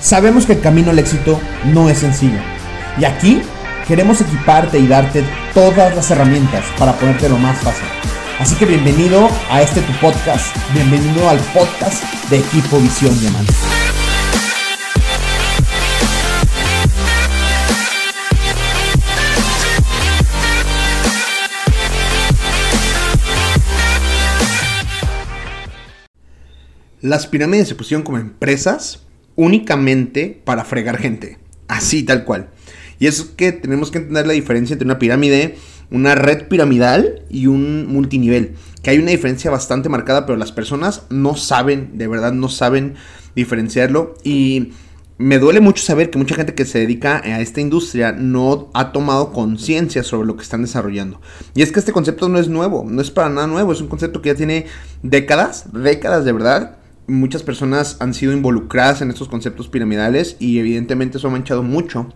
Sabemos 0.00 0.46
que 0.46 0.52
el 0.52 0.60
camino 0.60 0.90
al 0.90 0.98
éxito 0.98 1.40
no 1.64 1.90
es 1.90 1.98
sencillo. 1.98 2.38
Y 2.98 3.04
aquí 3.04 3.42
queremos 3.86 4.20
equiparte 4.20 4.78
y 4.78 4.86
darte 4.86 5.24
todas 5.54 5.94
las 5.96 6.10
herramientas 6.10 6.64
para 6.78 6.92
ponerte 6.92 7.28
lo 7.28 7.36
más 7.36 7.58
fácil. 7.58 7.86
Así 8.38 8.54
que 8.54 8.64
bienvenido 8.64 9.28
a 9.50 9.60
este 9.60 9.80
tu 9.80 9.92
podcast. 9.94 10.56
Bienvenido 10.72 11.28
al 11.28 11.38
podcast 11.52 12.04
de 12.30 12.38
Equipo 12.38 12.78
Visión 12.78 13.18
Diamante. 13.18 13.52
Las 27.00 27.26
pirámides 27.26 27.68
se 27.68 27.74
pusieron 27.74 28.04
como 28.04 28.18
empresas 28.18 29.07
únicamente 29.38 30.42
para 30.44 30.64
fregar 30.64 30.98
gente. 30.98 31.38
Así, 31.68 32.02
tal 32.02 32.24
cual. 32.24 32.48
Y 32.98 33.06
es 33.06 33.22
que 33.22 33.52
tenemos 33.52 33.92
que 33.92 33.98
entender 33.98 34.26
la 34.26 34.32
diferencia 34.32 34.74
entre 34.74 34.84
una 34.84 34.98
pirámide, 34.98 35.56
una 35.92 36.16
red 36.16 36.48
piramidal 36.48 37.22
y 37.30 37.46
un 37.46 37.86
multinivel. 37.86 38.56
Que 38.82 38.90
hay 38.90 38.98
una 38.98 39.12
diferencia 39.12 39.52
bastante 39.52 39.88
marcada, 39.88 40.26
pero 40.26 40.36
las 40.36 40.50
personas 40.50 41.04
no 41.08 41.36
saben, 41.36 41.96
de 41.96 42.08
verdad 42.08 42.32
no 42.32 42.48
saben 42.48 42.94
diferenciarlo. 43.36 44.14
Y 44.24 44.72
me 45.18 45.38
duele 45.38 45.60
mucho 45.60 45.84
saber 45.84 46.10
que 46.10 46.18
mucha 46.18 46.34
gente 46.34 46.56
que 46.56 46.64
se 46.64 46.80
dedica 46.80 47.18
a 47.18 47.40
esta 47.40 47.60
industria 47.60 48.10
no 48.10 48.70
ha 48.74 48.90
tomado 48.90 49.32
conciencia 49.32 50.02
sobre 50.02 50.26
lo 50.26 50.36
que 50.36 50.42
están 50.42 50.62
desarrollando. 50.62 51.20
Y 51.54 51.62
es 51.62 51.70
que 51.70 51.78
este 51.78 51.92
concepto 51.92 52.28
no 52.28 52.40
es 52.40 52.48
nuevo, 52.48 52.84
no 52.84 53.00
es 53.00 53.12
para 53.12 53.28
nada 53.28 53.46
nuevo, 53.46 53.72
es 53.72 53.80
un 53.80 53.88
concepto 53.88 54.20
que 54.20 54.30
ya 54.30 54.34
tiene 54.34 54.66
décadas, 55.04 55.66
décadas 55.72 56.24
de 56.24 56.32
verdad 56.32 56.77
muchas 57.08 57.42
personas 57.42 57.96
han 58.00 58.14
sido 58.14 58.32
involucradas 58.32 59.02
en 59.02 59.10
estos 59.10 59.28
conceptos 59.28 59.68
piramidales 59.68 60.36
y 60.38 60.58
evidentemente 60.58 61.18
eso 61.18 61.28
ha 61.28 61.32
manchado 61.32 61.62
mucho 61.62 62.14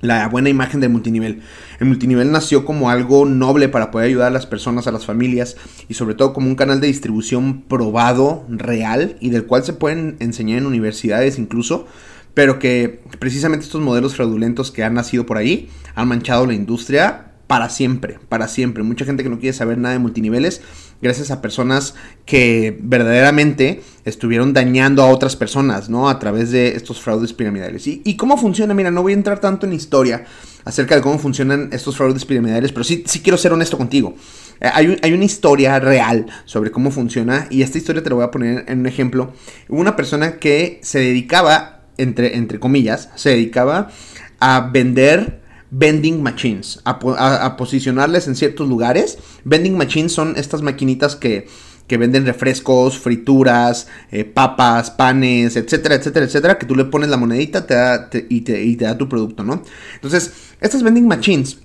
la 0.00 0.26
buena 0.28 0.48
imagen 0.48 0.80
del 0.80 0.90
multinivel. 0.90 1.42
El 1.78 1.86
multinivel 1.86 2.30
nació 2.30 2.64
como 2.64 2.88
algo 2.88 3.26
noble 3.26 3.68
para 3.68 3.90
poder 3.90 4.08
ayudar 4.08 4.28
a 4.28 4.30
las 4.30 4.46
personas, 4.46 4.86
a 4.86 4.92
las 4.92 5.04
familias 5.04 5.56
y 5.88 5.94
sobre 5.94 6.14
todo 6.14 6.32
como 6.32 6.48
un 6.48 6.54
canal 6.54 6.80
de 6.80 6.86
distribución 6.86 7.62
probado, 7.62 8.46
real 8.48 9.16
y 9.20 9.30
del 9.30 9.44
cual 9.44 9.64
se 9.64 9.74
pueden 9.74 10.16
enseñar 10.20 10.58
en 10.58 10.66
universidades 10.66 11.38
incluso, 11.38 11.86
pero 12.32 12.58
que 12.58 13.02
precisamente 13.18 13.66
estos 13.66 13.82
modelos 13.82 14.14
fraudulentos 14.14 14.70
que 14.70 14.84
han 14.84 14.94
nacido 14.94 15.26
por 15.26 15.36
ahí 15.36 15.68
han 15.94 16.08
manchado 16.08 16.46
la 16.46 16.54
industria 16.54 17.29
para 17.50 17.68
siempre, 17.68 18.20
para 18.28 18.46
siempre. 18.46 18.84
Mucha 18.84 19.04
gente 19.04 19.24
que 19.24 19.28
no 19.28 19.40
quiere 19.40 19.52
saber 19.52 19.76
nada 19.76 19.94
de 19.94 19.98
multiniveles, 19.98 20.62
gracias 21.02 21.32
a 21.32 21.42
personas 21.42 21.96
que 22.24 22.78
verdaderamente 22.80 23.82
estuvieron 24.04 24.52
dañando 24.52 25.02
a 25.02 25.06
otras 25.06 25.34
personas, 25.34 25.90
¿no? 25.90 26.08
A 26.08 26.20
través 26.20 26.52
de 26.52 26.76
estos 26.76 27.00
fraudes 27.00 27.32
piramidales. 27.32 27.88
¿Y, 27.88 28.16
cómo 28.16 28.36
funciona? 28.36 28.72
Mira, 28.72 28.92
no 28.92 29.02
voy 29.02 29.14
a 29.14 29.16
entrar 29.16 29.40
tanto 29.40 29.66
en 29.66 29.72
historia 29.72 30.26
acerca 30.64 30.94
de 30.94 31.02
cómo 31.02 31.18
funcionan 31.18 31.70
estos 31.72 31.96
fraudes 31.96 32.24
piramidales, 32.24 32.70
pero 32.70 32.84
sí, 32.84 33.02
sí 33.04 33.18
quiero 33.18 33.36
ser 33.36 33.52
honesto 33.52 33.76
contigo. 33.76 34.14
Eh, 34.60 34.70
hay, 34.72 34.96
hay, 35.02 35.12
una 35.12 35.24
historia 35.24 35.80
real 35.80 36.26
sobre 36.44 36.70
cómo 36.70 36.92
funciona 36.92 37.48
y 37.50 37.62
esta 37.62 37.78
historia 37.78 38.00
te 38.00 38.10
la 38.10 38.14
voy 38.14 38.24
a 38.24 38.30
poner 38.30 38.64
en 38.68 38.78
un 38.78 38.86
ejemplo. 38.86 39.32
Una 39.68 39.96
persona 39.96 40.36
que 40.36 40.78
se 40.84 41.00
dedicaba, 41.00 41.80
entre, 41.96 42.36
entre 42.36 42.60
comillas, 42.60 43.08
se 43.16 43.30
dedicaba 43.30 43.90
a 44.38 44.70
vender 44.72 45.39
vending 45.70 46.22
machines, 46.22 46.80
a, 46.84 47.56
posicionarles 47.56 48.28
en 48.28 48.36
ciertos 48.36 48.68
lugares. 48.68 49.18
Vending 49.44 49.76
machines 49.76 50.12
son 50.12 50.34
estas 50.36 50.62
maquinitas 50.62 51.16
que, 51.16 51.46
que 51.86 51.96
venden 51.96 52.26
refrescos, 52.26 52.98
frituras, 52.98 53.88
eh, 54.10 54.24
papas, 54.24 54.90
panes, 54.90 55.56
etcétera, 55.56 55.94
etcétera, 55.94 56.26
etcétera, 56.26 56.58
que 56.58 56.66
tú 56.66 56.74
le 56.76 56.84
pones 56.84 57.10
la 57.10 57.16
monedita 57.16 57.66
te, 57.66 58.26
y 58.28 58.42
te 58.42 58.84
da 58.84 58.98
tu 58.98 59.08
producto, 59.08 59.44
¿no? 59.44 59.62
Entonces, 59.94 60.32
estas 60.60 60.82
vending 60.82 61.06
machines 61.06 61.58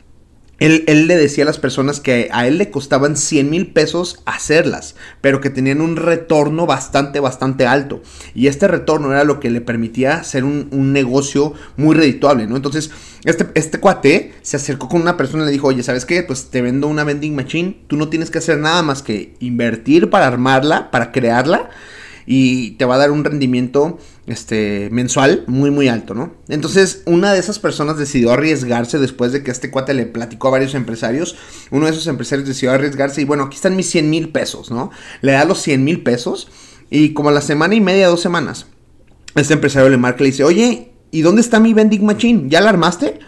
él, 0.59 1.07
le 1.07 1.17
decía 1.17 1.43
a 1.43 1.47
las 1.47 1.59
personas 1.59 1.99
que 1.99 2.29
a 2.31 2.47
él 2.47 2.57
le 2.57 2.71
costaban 2.71 3.17
100 3.17 3.49
mil 3.49 3.67
pesos 3.73 4.21
hacerlas, 4.25 4.95
pero 5.21 5.41
que 5.41 5.49
tenían 5.49 5.81
un 5.81 5.97
retorno 5.97 6.65
bastante, 6.65 7.19
bastante 7.19 7.67
alto. 7.67 8.01
Y 8.33 8.47
este 8.47 8.67
retorno 8.67 9.11
era 9.11 9.25
lo 9.25 9.39
que 9.39 9.49
le 9.49 9.61
permitía 9.61 10.15
hacer 10.15 10.43
un, 10.43 10.93
negocio 10.95 11.53
muy 11.75 11.95
redituable, 11.95 12.47
¿no? 12.47 12.55
Entonces, 12.55 12.91
este, 13.25 13.47
este 13.55 13.79
cuate 13.79 14.33
se 14.43 14.55
acercó 14.55 14.87
con 14.87 15.01
una 15.01 15.17
persona 15.17 15.43
y 15.43 15.47
le 15.47 15.51
dijo, 15.51 15.67
oye, 15.67 15.83
¿sabes 15.83 16.05
qué? 16.05 16.23
Pues 16.23 16.49
te 16.51 16.61
vendo 16.61 16.87
una 16.87 17.03
vending 17.03 17.35
machine, 17.35 17.81
tú 17.87 17.97
no 17.97 18.07
tienes 18.07 18.29
que 18.29 18.37
hacer 18.37 18.57
nada 18.57 18.81
más 18.81 19.01
que 19.01 19.33
invertir 19.39 20.09
para 20.09 20.27
armarla, 20.27 20.89
para 20.91 21.11
crearla 21.11 21.69
y 22.25 22.71
te 22.71 22.85
va 22.85 22.95
a 22.95 22.97
dar 22.97 23.11
un 23.11 23.23
rendimiento 23.23 23.99
este, 24.27 24.89
mensual 24.91 25.43
muy 25.47 25.71
muy 25.71 25.87
alto, 25.87 26.13
¿no? 26.13 26.33
Entonces 26.47 27.03
una 27.05 27.33
de 27.33 27.39
esas 27.39 27.59
personas 27.59 27.97
decidió 27.97 28.31
arriesgarse 28.31 28.97
después 28.97 29.31
de 29.31 29.43
que 29.43 29.51
este 29.51 29.71
cuate 29.71 29.93
le 29.93 30.05
platicó 30.05 30.47
a 30.47 30.51
varios 30.51 30.73
empresarios, 30.73 31.35
uno 31.71 31.85
de 31.85 31.91
esos 31.91 32.07
empresarios 32.07 32.47
decidió 32.47 32.71
arriesgarse 32.71 33.21
y 33.21 33.25
bueno, 33.25 33.43
aquí 33.43 33.55
están 33.55 33.75
mis 33.75 33.89
100 33.89 34.09
mil 34.09 34.29
pesos, 34.29 34.71
¿no? 34.71 34.91
Le 35.21 35.33
da 35.33 35.45
los 35.45 35.61
100 35.61 35.83
mil 35.83 36.01
pesos 36.01 36.49
y 36.89 37.13
como 37.13 37.29
a 37.29 37.31
la 37.31 37.41
semana 37.41 37.75
y 37.75 37.81
media, 37.81 38.07
dos 38.07 38.21
semanas, 38.21 38.67
este 39.35 39.53
empresario 39.53 39.89
le 39.89 39.97
marca 39.97 40.21
y 40.21 40.23
le 40.23 40.31
dice, 40.31 40.43
oye, 40.43 40.91
¿y 41.11 41.21
dónde 41.21 41.41
está 41.41 41.59
mi 41.59 41.73
vending 41.73 42.05
machine? 42.05 42.43
¿Ya 42.47 42.61
la 42.61 42.69
armaste? 42.69 43.19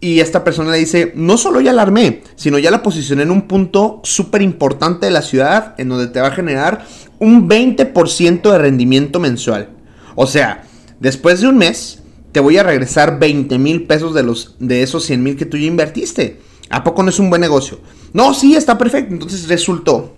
Y 0.00 0.20
esta 0.20 0.44
persona 0.44 0.72
le 0.72 0.78
dice, 0.78 1.12
no 1.14 1.38
solo 1.38 1.60
ya 1.60 1.72
la 1.72 1.82
armé, 1.82 2.22
sino 2.36 2.58
ya 2.58 2.70
la 2.70 2.82
posicioné 2.82 3.22
en 3.22 3.30
un 3.30 3.48
punto 3.48 4.00
súper 4.04 4.42
importante 4.42 5.06
de 5.06 5.12
la 5.12 5.22
ciudad 5.22 5.74
en 5.78 5.88
donde 5.88 6.08
te 6.08 6.20
va 6.20 6.28
a 6.28 6.32
generar 6.32 6.86
un 7.18 7.48
20% 7.48 8.52
de 8.52 8.58
rendimiento 8.58 9.20
mensual. 9.20 9.70
O 10.14 10.26
sea, 10.26 10.64
después 11.00 11.40
de 11.40 11.48
un 11.48 11.58
mes, 11.58 12.02
te 12.32 12.40
voy 12.40 12.58
a 12.58 12.62
regresar 12.62 13.18
20 13.18 13.58
mil 13.58 13.86
pesos 13.86 14.14
de, 14.14 14.22
los, 14.22 14.56
de 14.58 14.82
esos 14.82 15.04
100 15.04 15.22
mil 15.22 15.36
que 15.36 15.46
tú 15.46 15.56
ya 15.56 15.66
invertiste. 15.66 16.40
¿A 16.68 16.84
poco 16.84 17.02
no 17.02 17.10
es 17.10 17.18
un 17.18 17.30
buen 17.30 17.40
negocio? 17.40 17.80
No, 18.12 18.34
sí, 18.34 18.56
está 18.56 18.76
perfecto. 18.76 19.12
Entonces 19.12 19.48
resultó 19.48 20.16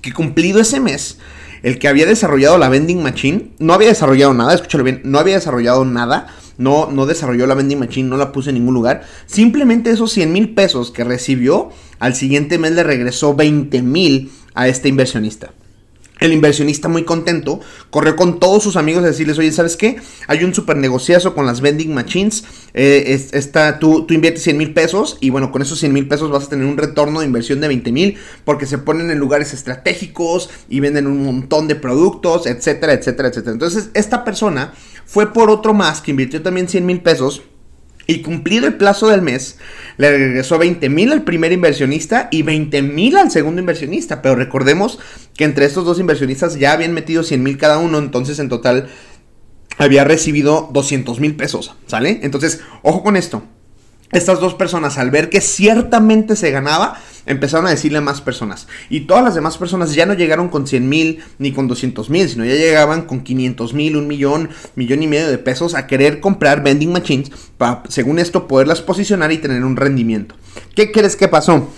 que 0.00 0.12
cumplido 0.12 0.60
ese 0.60 0.80
mes, 0.80 1.18
el 1.62 1.78
que 1.78 1.88
había 1.88 2.04
desarrollado 2.04 2.58
la 2.58 2.68
vending 2.68 3.02
machine, 3.02 3.52
no 3.58 3.72
había 3.72 3.88
desarrollado 3.88 4.34
nada, 4.34 4.54
escúchalo 4.54 4.84
bien, 4.84 5.00
no 5.04 5.18
había 5.18 5.36
desarrollado 5.36 5.84
nada, 5.86 6.26
no, 6.58 6.90
no 6.90 7.06
desarrolló 7.06 7.46
la 7.46 7.54
vending 7.54 7.78
machine, 7.78 8.08
no 8.08 8.18
la 8.18 8.32
puse 8.32 8.50
en 8.50 8.56
ningún 8.56 8.74
lugar. 8.74 9.04
Simplemente 9.26 9.90
esos 9.90 10.12
100 10.12 10.32
mil 10.32 10.54
pesos 10.54 10.90
que 10.90 11.04
recibió, 11.04 11.70
al 11.98 12.14
siguiente 12.14 12.58
mes 12.58 12.72
le 12.72 12.82
regresó 12.82 13.34
20 13.34 13.80
mil 13.82 14.30
a 14.54 14.68
este 14.68 14.88
inversionista. 14.88 15.52
El 16.24 16.32
inversionista 16.32 16.88
muy 16.88 17.04
contento 17.04 17.60
corrió 17.90 18.16
con 18.16 18.40
todos 18.40 18.62
sus 18.62 18.76
amigos 18.76 19.04
a 19.04 19.08
decirles, 19.08 19.38
oye, 19.38 19.52
¿sabes 19.52 19.76
qué? 19.76 19.98
Hay 20.26 20.42
un 20.42 20.54
super 20.54 20.74
negociazo 20.74 21.34
con 21.34 21.44
las 21.44 21.60
vending 21.60 21.92
machines. 21.92 22.44
Eh, 22.72 23.20
tú, 23.78 24.06
tú, 24.06 24.14
inviertes 24.14 24.42
100 24.44 24.56
mil 24.56 24.72
pesos 24.72 25.18
y 25.20 25.28
bueno, 25.28 25.52
con 25.52 25.60
esos 25.60 25.78
100 25.80 25.92
mil 25.92 26.08
pesos 26.08 26.30
vas 26.30 26.44
a 26.44 26.48
tener 26.48 26.64
un 26.64 26.78
retorno 26.78 27.20
de 27.20 27.26
inversión 27.26 27.60
de 27.60 27.68
20 27.68 27.92
mil 27.92 28.16
porque 28.46 28.64
se 28.64 28.78
ponen 28.78 29.10
en 29.10 29.18
lugares 29.18 29.52
estratégicos 29.52 30.48
y 30.70 30.80
venden 30.80 31.08
un 31.08 31.22
montón 31.22 31.68
de 31.68 31.74
productos, 31.74 32.46
etcétera, 32.46 32.94
etcétera, 32.94 33.28
etcétera. 33.28 33.52
Entonces, 33.52 33.90
esta 33.92 34.24
persona 34.24 34.72
fue 35.04 35.30
por 35.30 35.50
otro 35.50 35.74
más 35.74 36.00
que 36.00 36.12
invirtió 36.12 36.40
también 36.40 36.70
100 36.70 36.86
mil 36.86 37.02
pesos 37.02 37.42
y 38.06 38.22
cumplido 38.22 38.66
el 38.66 38.74
plazo 38.74 39.08
del 39.08 39.22
mes, 39.22 39.58
le 39.96 40.10
regresó 40.10 40.58
20 40.58 40.88
mil 40.88 41.12
al 41.12 41.22
primer 41.22 41.52
inversionista 41.52 42.28
y 42.30 42.42
20 42.42 42.82
mil 42.82 43.16
al 43.16 43.30
segundo 43.30 43.60
inversionista. 43.60 44.22
Pero 44.22 44.36
recordemos 44.36 44.98
que 45.36 45.44
entre 45.44 45.64
estos 45.64 45.84
dos 45.84 45.98
inversionistas 45.98 46.58
ya 46.58 46.72
habían 46.72 46.92
metido 46.92 47.22
100 47.22 47.42
mil 47.42 47.58
cada 47.58 47.78
uno, 47.78 47.98
entonces 47.98 48.38
en 48.38 48.48
total 48.48 48.88
había 49.78 50.04
recibido 50.04 50.70
200 50.72 51.20
mil 51.20 51.34
pesos, 51.36 51.74
¿sale? 51.86 52.20
Entonces, 52.22 52.60
ojo 52.82 53.02
con 53.02 53.16
esto. 53.16 53.42
Estas 54.12 54.38
dos 54.38 54.54
personas, 54.54 54.98
al 54.98 55.10
ver 55.10 55.30
que 55.30 55.40
ciertamente 55.40 56.36
se 56.36 56.50
ganaba, 56.50 57.00
empezaron 57.26 57.66
a 57.66 57.70
decirle 57.70 57.98
a 57.98 58.02
más 58.02 58.20
personas. 58.20 58.68
Y 58.90 59.00
todas 59.00 59.24
las 59.24 59.34
demás 59.34 59.58
personas 59.58 59.94
ya 59.94 60.06
no 60.06 60.14
llegaron 60.14 60.48
con 60.48 60.66
100 60.66 60.88
mil 60.88 61.22
ni 61.38 61.52
con 61.52 61.68
200 61.68 62.10
mil, 62.10 62.28
sino 62.28 62.44
ya 62.44 62.54
llegaban 62.54 63.02
con 63.02 63.22
500 63.22 63.74
mil, 63.74 63.96
un 63.96 64.06
millón, 64.06 64.50
millón 64.74 65.02
y 65.02 65.06
medio 65.06 65.28
de 65.28 65.38
pesos 65.38 65.74
a 65.74 65.86
querer 65.86 66.20
comprar 66.20 66.62
vending 66.62 66.92
machines 66.92 67.30
para, 67.58 67.82
según 67.88 68.18
esto, 68.18 68.46
poderlas 68.46 68.82
posicionar 68.82 69.32
y 69.32 69.38
tener 69.38 69.64
un 69.64 69.76
rendimiento. 69.76 70.34
¿Qué 70.74 70.92
crees 70.92 71.16
que 71.16 71.28
pasó? 71.28 71.68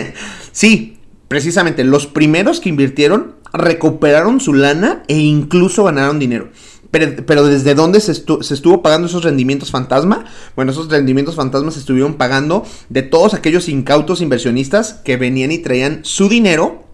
sí, 0.52 0.98
precisamente 1.28 1.84
los 1.84 2.06
primeros 2.06 2.60
que 2.60 2.68
invirtieron 2.68 3.34
recuperaron 3.52 4.40
su 4.40 4.54
lana 4.54 5.02
e 5.08 5.18
incluso 5.18 5.84
ganaron 5.84 6.18
dinero. 6.18 6.50
Pero, 6.92 7.46
¿desde 7.46 7.74
dónde 7.74 8.00
se, 8.00 8.12
estuvo 8.12 8.82
pagando 8.82 9.06
esos 9.06 9.24
rendimientos 9.24 9.70
fantasma? 9.70 10.26
Bueno, 10.54 10.72
esos 10.72 10.90
rendimientos 10.90 11.36
fantasmas 11.36 11.72
se 11.72 11.80
estuvieron 11.80 12.14
pagando 12.14 12.66
de 12.90 13.00
todos 13.00 13.32
aquellos 13.32 13.70
incautos 13.70 14.20
inversionistas 14.20 15.00
que 15.02 15.16
venían 15.16 15.52
y 15.52 15.58
traían 15.58 16.00
su 16.02 16.28
dinero 16.28 16.84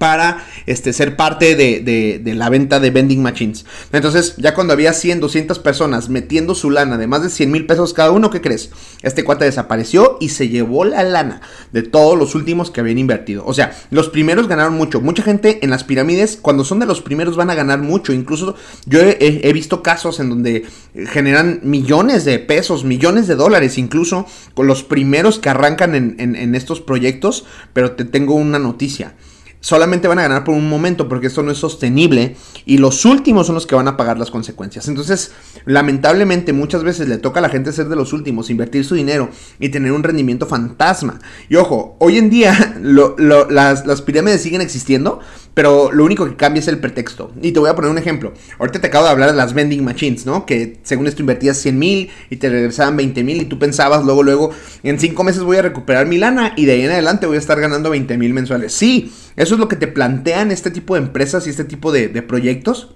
para 0.00 0.46
este, 0.64 0.94
ser 0.94 1.14
parte 1.14 1.56
de, 1.56 1.80
de, 2.24 2.34
la 2.34 2.48
venta 2.48 2.80
de 2.80 2.90
vending 2.90 3.20
machines. 3.20 3.66
Entonces, 3.92 4.34
ya 4.38 4.54
cuando 4.54 4.72
había 4.72 4.94
100, 4.94 5.20
200 5.20 5.58
personas 5.58 6.08
metiendo 6.08 6.54
su 6.54 6.70
lana 6.70 6.96
de 6.96 7.06
más 7.06 7.22
de 7.22 7.28
100 7.28 7.50
mil 7.50 7.66
pesos 7.66 7.92
cada 7.92 8.10
uno, 8.10 8.30
¿qué 8.30 8.40
crees? 8.40 8.70
Este 9.02 9.24
cuate 9.24 9.44
desapareció 9.44 10.16
y 10.18 10.30
se 10.30 10.48
llevó 10.48 10.86
la 10.86 11.02
lana 11.02 11.42
de 11.72 11.82
todos 11.82 12.18
los 12.18 12.34
últimos 12.34 12.70
que 12.70 12.80
habían 12.80 12.96
invertido. 12.96 13.44
O 13.44 13.52
sea, 13.52 13.76
los 13.90 14.08
primeros 14.08 14.48
ganaron 14.48 14.72
mucho. 14.72 15.02
Mucha 15.02 15.22
gente 15.22 15.58
en 15.62 15.68
las 15.68 15.84
pirámides, 15.84 16.38
cuando 16.40 16.64
son 16.64 16.78
de 16.78 16.86
los 16.86 17.02
primeros, 17.02 17.36
van 17.36 17.50
a 17.50 17.54
ganar 17.54 17.82
mucho. 17.82 18.14
Incluso 18.14 18.54
yo 18.86 19.00
he, 19.02 19.52
visto 19.52 19.82
casos 19.82 20.18
en 20.18 20.30
donde 20.30 20.64
generan 21.08 21.60
millones 21.62 22.24
de 22.24 22.38
pesos, 22.38 22.84
millones 22.84 23.26
de 23.26 23.34
dólares, 23.34 23.76
incluso 23.76 24.24
con 24.54 24.66
los 24.66 24.82
primeros 24.82 25.38
que 25.38 25.50
arrancan 25.50 25.94
en, 25.94 26.16
en 26.18 26.54
estos 26.54 26.80
proyectos. 26.80 27.44
Pero 27.74 27.92
te 27.92 28.06
tengo 28.06 28.34
una 28.34 28.58
noticia 28.58 29.14
solamente 29.60 30.08
van 30.08 30.18
a 30.18 30.22
ganar 30.22 30.44
por 30.44 30.54
un 30.54 30.68
momento 30.68 31.08
porque 31.08 31.26
esto 31.26 31.42
no 31.42 31.50
es 31.50 31.58
sostenible 31.58 32.36
y 32.64 32.78
los 32.78 33.04
últimos 33.04 33.46
son 33.46 33.54
los 33.54 33.66
que 33.66 33.74
van 33.74 33.88
a 33.88 33.96
pagar 33.96 34.18
las 34.18 34.30
consecuencias. 34.30 34.88
Entonces, 34.88 35.32
lamentablemente 35.66 36.52
muchas 36.52 36.82
veces 36.82 37.08
le 37.08 37.18
toca 37.18 37.40
a 37.40 37.42
la 37.42 37.50
gente 37.50 37.72
ser 37.72 37.88
de 37.88 37.96
los 37.96 38.12
últimos, 38.12 38.50
invertir 38.50 38.84
su 38.84 38.94
dinero 38.94 39.28
y 39.58 39.68
tener 39.68 39.92
un 39.92 40.02
rendimiento 40.02 40.46
fantasma. 40.46 41.20
Y 41.48 41.56
ojo, 41.56 41.96
hoy 41.98 42.18
en 42.18 42.30
día 42.30 42.76
las, 42.82 43.86
las 43.86 44.02
pirámides 44.02 44.42
siguen 44.42 44.60
existiendo, 44.60 45.20
pero 45.54 45.92
lo 45.92 46.04
único 46.04 46.24
que 46.24 46.36
cambia 46.36 46.60
es 46.60 46.68
el 46.68 46.78
pretexto. 46.78 47.32
Y 47.42 47.52
te 47.52 47.60
voy 47.60 47.68
a 47.68 47.74
poner 47.74 47.90
un 47.90 47.98
ejemplo. 47.98 48.32
Ahorita 48.58 48.80
te 48.80 48.86
acabo 48.86 49.04
de 49.04 49.10
hablar 49.10 49.30
de 49.30 49.36
las 49.36 49.52
vending 49.52 49.84
machines, 49.84 50.24
¿no? 50.24 50.46
Que 50.46 50.78
según 50.84 51.06
esto 51.06 51.20
invertías 51.20 51.58
100 51.58 51.78
mil 51.78 52.10
y 52.30 52.36
te 52.36 52.48
regresaban 52.48 52.96
20 52.96 53.24
mil 53.24 53.42
y 53.42 53.44
tú 53.44 53.58
pensabas 53.58 54.04
luego, 54.04 54.22
luego, 54.22 54.50
en 54.82 54.98
5 54.98 55.22
meses 55.24 55.42
voy 55.42 55.58
a 55.58 55.62
recuperar 55.62 56.06
mi 56.06 56.18
lana 56.18 56.54
y 56.56 56.64
de 56.64 56.72
ahí 56.72 56.82
en 56.82 56.92
adelante 56.92 57.26
voy 57.26 57.36
a 57.36 57.40
estar 57.40 57.60
ganando 57.60 57.90
20 57.90 58.16
mil 58.16 58.32
mensuales. 58.32 58.72
Sí, 58.72 59.12
eso 59.36 59.49
es 59.54 59.60
lo 59.60 59.68
que 59.68 59.76
te 59.76 59.88
plantean 59.88 60.50
este 60.50 60.70
tipo 60.70 60.94
de 60.94 61.00
empresas 61.00 61.46
y 61.46 61.50
este 61.50 61.64
tipo 61.64 61.92
de, 61.92 62.08
proyectos 62.22 62.94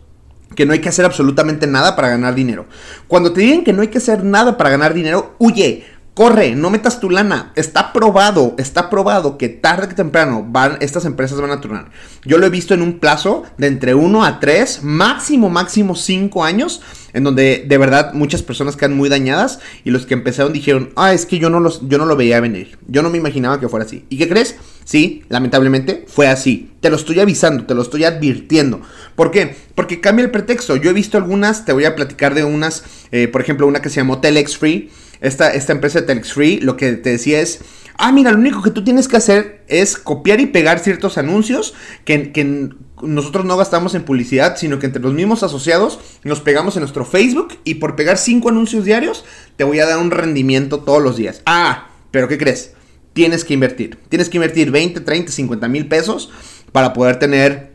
que 0.54 0.66
no 0.66 0.72
hay 0.72 0.80
que 0.80 0.88
hacer 0.88 1.04
absolutamente 1.04 1.66
nada 1.66 1.96
para 1.96 2.08
ganar 2.08 2.34
dinero. 2.34 2.66
Cuando 3.08 3.32
te 3.32 3.40
digan 3.40 3.64
que 3.64 3.72
no 3.72 3.82
hay 3.82 3.88
que 3.88 3.98
hacer 3.98 4.22
nada 4.22 4.56
para 4.56 4.70
ganar 4.70 4.94
dinero, 4.94 5.34
huye. 5.38 5.84
Corre, 6.14 6.54
no 6.54 6.70
metas 6.70 7.00
tu 7.00 7.10
lana. 7.10 7.50
Está 7.56 7.92
probado, 7.92 8.54
está 8.56 8.88
probado 8.88 9.36
que 9.36 9.48
tarde 9.48 9.88
que 9.88 9.94
temprano 9.94 10.46
van, 10.48 10.76
estas 10.78 11.06
empresas 11.06 11.40
van 11.40 11.50
a 11.50 11.60
tronar. 11.60 11.90
Yo 12.24 12.38
lo 12.38 12.46
he 12.46 12.50
visto 12.50 12.72
en 12.72 12.82
un 12.82 13.00
plazo 13.00 13.42
de 13.58 13.66
entre 13.66 13.96
1 13.96 14.24
a 14.24 14.38
3, 14.38 14.84
máximo, 14.84 15.50
máximo 15.50 15.96
5 15.96 16.44
años, 16.44 16.82
en 17.14 17.24
donde 17.24 17.64
de 17.66 17.78
verdad 17.78 18.12
muchas 18.12 18.44
personas 18.44 18.76
quedan 18.76 18.96
muy 18.96 19.08
dañadas 19.08 19.58
y 19.82 19.90
los 19.90 20.06
que 20.06 20.14
empezaron 20.14 20.52
dijeron, 20.52 20.92
ah, 20.94 21.12
es 21.12 21.26
que 21.26 21.40
yo 21.40 21.50
no, 21.50 21.58
los, 21.58 21.80
yo 21.88 21.98
no 21.98 22.06
lo 22.06 22.14
veía 22.14 22.38
venir. 22.38 22.78
Yo 22.86 23.02
no 23.02 23.10
me 23.10 23.18
imaginaba 23.18 23.58
que 23.58 23.68
fuera 23.68 23.84
así. 23.84 24.04
¿Y 24.08 24.16
qué 24.16 24.28
crees? 24.28 24.54
Sí, 24.84 25.22
lamentablemente 25.28 26.04
fue 26.06 26.28
así. 26.28 26.70
Te 26.80 26.90
lo 26.90 26.96
estoy 26.96 27.20
avisando, 27.20 27.64
te 27.64 27.74
lo 27.74 27.82
estoy 27.82 28.04
advirtiendo. 28.04 28.82
¿Por 29.16 29.30
qué? 29.30 29.56
Porque 29.74 30.00
cambia 30.00 30.24
el 30.24 30.30
pretexto. 30.30 30.76
Yo 30.76 30.90
he 30.90 30.94
visto 30.94 31.16
algunas, 31.16 31.64
te 31.64 31.72
voy 31.72 31.86
a 31.86 31.94
platicar 31.94 32.34
de 32.34 32.44
unas, 32.44 32.84
eh, 33.10 33.28
por 33.28 33.40
ejemplo, 33.40 33.66
una 33.66 33.80
que 33.80 33.88
se 33.88 33.96
llamó 33.96 34.20
Telex 34.20 34.58
Free 34.58 34.90
esta, 35.24 35.54
esta 35.54 35.72
empresa 35.72 36.00
de 36.00 36.06
Telex 36.06 36.32
Free 36.34 36.60
lo 36.60 36.76
que 36.76 36.92
te 36.92 37.10
decía 37.10 37.40
es, 37.40 37.60
ah, 37.96 38.12
mira, 38.12 38.30
lo 38.30 38.38
único 38.38 38.62
que 38.62 38.70
tú 38.70 38.84
tienes 38.84 39.08
que 39.08 39.16
hacer 39.16 39.64
es 39.68 39.96
copiar 39.96 40.40
y 40.40 40.46
pegar 40.46 40.80
ciertos 40.80 41.16
anuncios 41.16 41.72
que, 42.04 42.30
que 42.30 42.70
nosotros 43.02 43.46
no 43.46 43.56
gastamos 43.56 43.94
en 43.94 44.04
publicidad, 44.04 44.56
sino 44.56 44.78
que 44.78 44.86
entre 44.86 45.00
los 45.02 45.14
mismos 45.14 45.42
asociados 45.42 45.98
nos 46.24 46.40
pegamos 46.40 46.76
en 46.76 46.80
nuestro 46.80 47.06
Facebook 47.06 47.54
y 47.64 47.76
por 47.76 47.96
pegar 47.96 48.18
cinco 48.18 48.50
anuncios 48.50 48.84
diarios 48.84 49.24
te 49.56 49.64
voy 49.64 49.80
a 49.80 49.86
dar 49.86 49.98
un 49.98 50.10
rendimiento 50.10 50.80
todos 50.80 51.02
los 51.02 51.16
días. 51.16 51.40
Ah, 51.46 51.88
pero 52.10 52.28
¿qué 52.28 52.36
crees? 52.36 52.72
Tienes 53.14 53.44
que 53.44 53.54
invertir. 53.54 53.96
Tienes 54.08 54.28
que 54.28 54.36
invertir 54.36 54.70
20, 54.70 55.00
30, 55.00 55.32
50 55.32 55.68
mil 55.68 55.86
pesos 55.88 56.30
para 56.72 56.92
poder 56.92 57.18
tener 57.18 57.74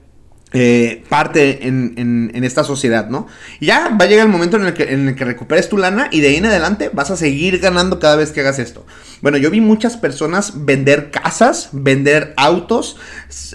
eh, 0.52 1.04
parte 1.10 1.68
en, 1.68 2.32
esta 2.44 2.64
sociedad, 2.64 3.08
¿no? 3.10 3.28
Y 3.60 3.68
ya 3.68 3.90
va 3.90 4.06
a 4.06 4.08
llegar 4.08 4.26
el 4.26 4.32
momento 4.32 4.58
en 4.58 4.66
el, 4.66 5.16
que, 5.16 5.26
recuperes 5.26 5.70
tu 5.70 5.78
lana 5.78 6.10
y 6.12 6.22
de 6.22 6.30
ahí 6.30 6.36
en 6.38 6.46
adelante 6.46 6.90
vas 6.92 7.12
a 7.12 7.18
seguir 7.18 7.60
ganando 7.60 8.00
cada 8.00 8.16
vez 8.16 8.32
que 8.32 8.40
hagas 8.40 8.58
esto. 8.58 8.86
Bueno, 9.22 9.38
yo 9.38 9.52
vi 9.52 9.62
muchas 9.62 9.96
personas 9.96 10.66
vender 10.66 11.12
casas, 11.12 11.70
vender 11.72 12.34
autos, 12.36 12.98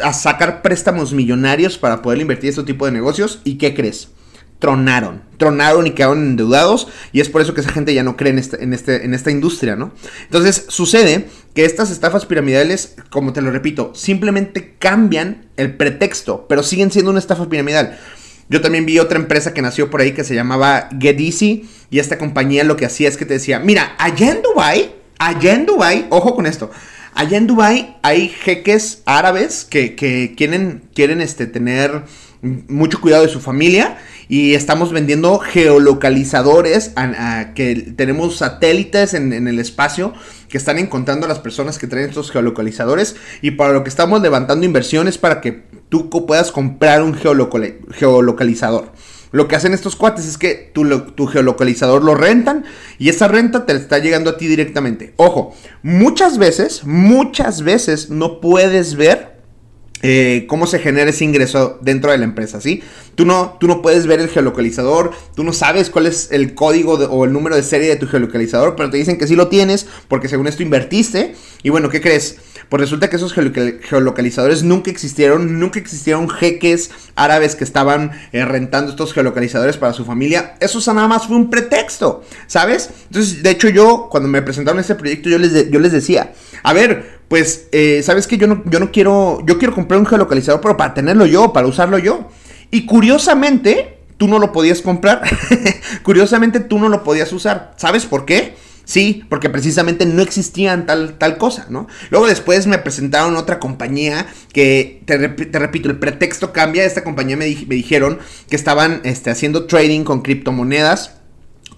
a 0.02 0.12
sacar 0.12 0.62
préstamos 0.62 1.12
millonarios 1.12 1.78
para 1.78 2.00
poder 2.00 2.20
invertir 2.20 2.50
este 2.50 2.62
tipo 2.62 2.86
de 2.86 2.92
negocios. 2.92 3.40
¿Y 3.42 3.56
qué 3.58 3.74
crees? 3.74 4.10
Tronaron, 4.58 5.22
tronaron 5.36 5.86
y 5.86 5.90
quedaron 5.90 6.22
endeudados 6.22 6.88
y 7.12 7.20
es 7.20 7.28
por 7.28 7.42
eso 7.42 7.54
que 7.54 7.60
esa 7.60 7.72
gente 7.72 7.92
ya 7.92 8.02
no 8.02 8.16
cree 8.16 8.32
en, 8.32 8.38
este, 8.38 8.62
en, 8.62 8.72
este, 8.72 9.04
en 9.04 9.14
esta 9.14 9.30
industria, 9.30 9.76
¿no? 9.76 9.92
Entonces 10.22 10.66
sucede 10.68 11.26
que 11.54 11.64
estas 11.64 11.90
estafas 11.90 12.24
piramidales, 12.26 12.96
como 13.10 13.32
te 13.32 13.42
lo 13.42 13.50
repito, 13.50 13.92
simplemente 13.94 14.74
cambian 14.78 15.46
el 15.56 15.74
pretexto, 15.74 16.46
pero 16.48 16.62
siguen 16.62 16.90
siendo 16.90 17.10
una 17.10 17.20
estafa 17.20 17.48
piramidal. 17.48 17.98
Yo 18.48 18.60
también 18.60 18.86
vi 18.86 18.98
otra 18.98 19.18
empresa 19.18 19.54
que 19.54 19.62
nació 19.62 19.90
por 19.90 20.00
ahí 20.00 20.12
que 20.12 20.24
se 20.24 20.34
llamaba 20.34 20.88
Get 20.98 21.18
Easy 21.18 21.68
y 21.90 21.98
esta 21.98 22.18
compañía 22.18 22.64
lo 22.64 22.76
que 22.76 22.86
hacía 22.86 23.08
es 23.08 23.16
que 23.16 23.24
te 23.24 23.34
decía, 23.34 23.58
mira, 23.58 23.94
allá 23.98 24.30
en 24.30 24.42
Dubai, 24.42 24.94
allá 25.18 25.54
en 25.54 25.66
Dubai, 25.66 26.06
ojo 26.10 26.34
con 26.34 26.46
esto, 26.46 26.70
allá 27.14 27.38
en 27.38 27.46
Dubai 27.46 27.96
hay 28.02 28.28
jeques 28.28 29.02
árabes 29.06 29.64
que, 29.64 29.94
que 29.94 30.34
quieren, 30.36 30.82
quieren 30.94 31.20
este, 31.20 31.46
tener 31.46 32.02
mucho 32.68 33.00
cuidado 33.00 33.22
de 33.22 33.30
su 33.30 33.40
familia 33.40 33.96
y 34.28 34.54
estamos 34.54 34.92
vendiendo 34.92 35.38
geolocalizadores 35.38 36.92
que 37.54 37.92
tenemos 37.96 38.36
satélites 38.36 39.14
en, 39.14 39.32
el 39.32 39.58
espacio 39.58 40.12
que 40.48 40.58
están 40.58 40.78
encontrando 40.78 41.26
a 41.26 41.28
las 41.28 41.38
personas 41.38 41.78
que 41.78 41.86
traen 41.86 42.08
estos 42.08 42.30
geolocalizadores 42.30 43.16
y 43.42 43.52
para 43.52 43.72
lo 43.72 43.82
que 43.82 43.90
estamos 43.90 44.22
levantando 44.22 44.64
inversiones 44.64 45.18
para 45.18 45.40
que 45.40 45.64
tú 45.88 46.10
puedas 46.26 46.52
comprar 46.52 47.02
un 47.02 47.14
geolocalizador. 47.14 48.92
Lo 49.34 49.48
que 49.48 49.56
hacen 49.56 49.74
estos 49.74 49.96
cuates 49.96 50.28
es 50.28 50.38
que 50.38 50.70
tu, 50.72 50.88
tu, 51.10 51.26
geolocalizador 51.26 52.04
lo 52.04 52.14
rentan 52.14 52.64
y 52.98 53.08
esa 53.08 53.26
renta 53.26 53.66
te 53.66 53.72
está 53.72 53.98
llegando 53.98 54.30
a 54.30 54.36
ti 54.36 54.46
directamente. 54.46 55.12
Ojo, 55.16 55.56
muchas 55.82 56.38
veces, 56.38 56.84
muchas 56.84 57.62
veces 57.62 58.10
no 58.10 58.40
puedes 58.40 58.94
ver 58.94 59.33
eh, 60.06 60.44
cómo 60.48 60.66
se 60.66 60.80
genera 60.80 61.08
ese 61.08 61.24
ingreso 61.24 61.78
dentro 61.80 62.12
de 62.12 62.18
la 62.18 62.24
empresa, 62.24 62.60
¿sí? 62.60 62.82
Tú 63.14 63.24
no, 63.24 63.56
tú 63.58 63.66
no 63.66 63.80
puedes 63.80 64.06
ver 64.06 64.20
el 64.20 64.28
geolocalizador, 64.28 65.12
tú 65.34 65.44
no 65.44 65.54
sabes 65.54 65.88
cuál 65.88 66.06
es 66.06 66.28
el 66.30 66.54
código 66.54 66.92
o 66.92 67.24
el 67.24 67.32
número 67.32 67.56
de 67.56 67.62
serie 67.62 67.88
de 67.88 67.96
tu 67.96 68.06
geolocalizador, 68.06 68.76
pero 68.76 68.90
te 68.90 68.98
dicen 68.98 69.16
que 69.16 69.26
sí 69.26 69.34
lo 69.34 69.48
tienes 69.48 69.86
porque 70.08 70.28
según 70.28 70.46
esto 70.46 70.62
invertiste. 70.62 71.34
Y 71.62 71.70
bueno, 71.70 71.88
¿qué 71.88 72.02
crees? 72.02 72.36
Pues 72.68 72.80
resulta 72.80 73.08
que 73.08 73.16
esos 73.16 73.32
geolocalizadores 73.32 74.62
nunca 74.62 74.90
existieron, 74.90 75.58
nunca 75.58 75.78
existieron 75.78 76.28
jeques 76.28 76.90
árabes 77.14 77.54
que 77.56 77.64
estaban 77.64 78.12
eh, 78.32 78.44
rentando 78.44 78.90
estos 78.90 79.12
geolocalizadores 79.12 79.76
para 79.76 79.92
su 79.92 80.04
familia. 80.04 80.54
Eso 80.60 80.80
nada 80.92 81.08
más 81.08 81.26
fue 81.26 81.36
un 81.36 81.50
pretexto, 81.50 82.24
¿sabes? 82.46 82.90
Entonces, 83.06 83.42
de 83.42 83.50
hecho 83.50 83.68
yo, 83.68 84.08
cuando 84.10 84.28
me 84.28 84.42
presentaron 84.42 84.80
este 84.80 84.94
proyecto, 84.94 85.28
yo 85.28 85.38
les, 85.38 85.70
yo 85.70 85.80
les 85.80 85.92
decía, 85.92 86.32
a 86.62 86.72
ver, 86.72 87.20
pues, 87.28 87.68
eh, 87.72 88.02
¿sabes 88.02 88.26
qué? 88.26 88.36
Yo 88.36 88.46
no, 88.46 88.62
yo 88.66 88.80
no 88.80 88.92
quiero, 88.92 89.38
yo 89.46 89.58
quiero 89.58 89.74
comprar 89.74 90.00
un 90.00 90.06
geolocalizador, 90.06 90.60
pero 90.60 90.76
para 90.76 90.94
tenerlo 90.94 91.26
yo, 91.26 91.52
para 91.52 91.66
usarlo 91.66 91.98
yo. 91.98 92.28
Y 92.70 92.86
curiosamente, 92.86 93.98
tú 94.16 94.28
no 94.28 94.38
lo 94.38 94.52
podías 94.52 94.82
comprar. 94.82 95.22
curiosamente, 96.02 96.60
tú 96.60 96.78
no 96.78 96.88
lo 96.88 97.02
podías 97.04 97.32
usar. 97.32 97.72
¿Sabes 97.76 98.04
por 98.06 98.24
qué? 98.24 98.54
Sí, 98.84 99.24
porque 99.30 99.48
precisamente 99.48 100.04
no 100.04 100.20
existían 100.22 100.84
tal, 100.84 101.16
tal 101.16 101.38
cosa, 101.38 101.66
¿no? 101.70 101.86
Luego 102.10 102.26
después 102.26 102.66
me 102.66 102.78
presentaron 102.78 103.36
otra 103.36 103.58
compañía 103.58 104.26
que, 104.52 105.00
te, 105.06 105.16
repito, 105.58 105.88
el 105.88 105.98
pretexto 105.98 106.52
cambia. 106.52 106.84
Esta 106.84 107.02
compañía 107.02 107.36
me, 107.36 107.46
me 107.46 107.74
dijeron 107.74 108.18
que 108.48 108.56
estaban 108.56 109.00
este, 109.04 109.30
haciendo 109.30 109.66
trading 109.66 110.04
con 110.04 110.22
criptomonedas 110.22 111.16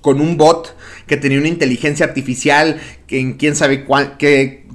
con 0.00 0.20
un 0.20 0.36
bot 0.36 0.76
que 1.06 1.16
tenía 1.16 1.38
una 1.38 1.48
inteligencia 1.48 2.06
artificial 2.06 2.80
que 3.06 3.18
en 3.18 3.34
quién 3.34 3.56
sabe 3.56 3.84
cuál, 3.84 4.16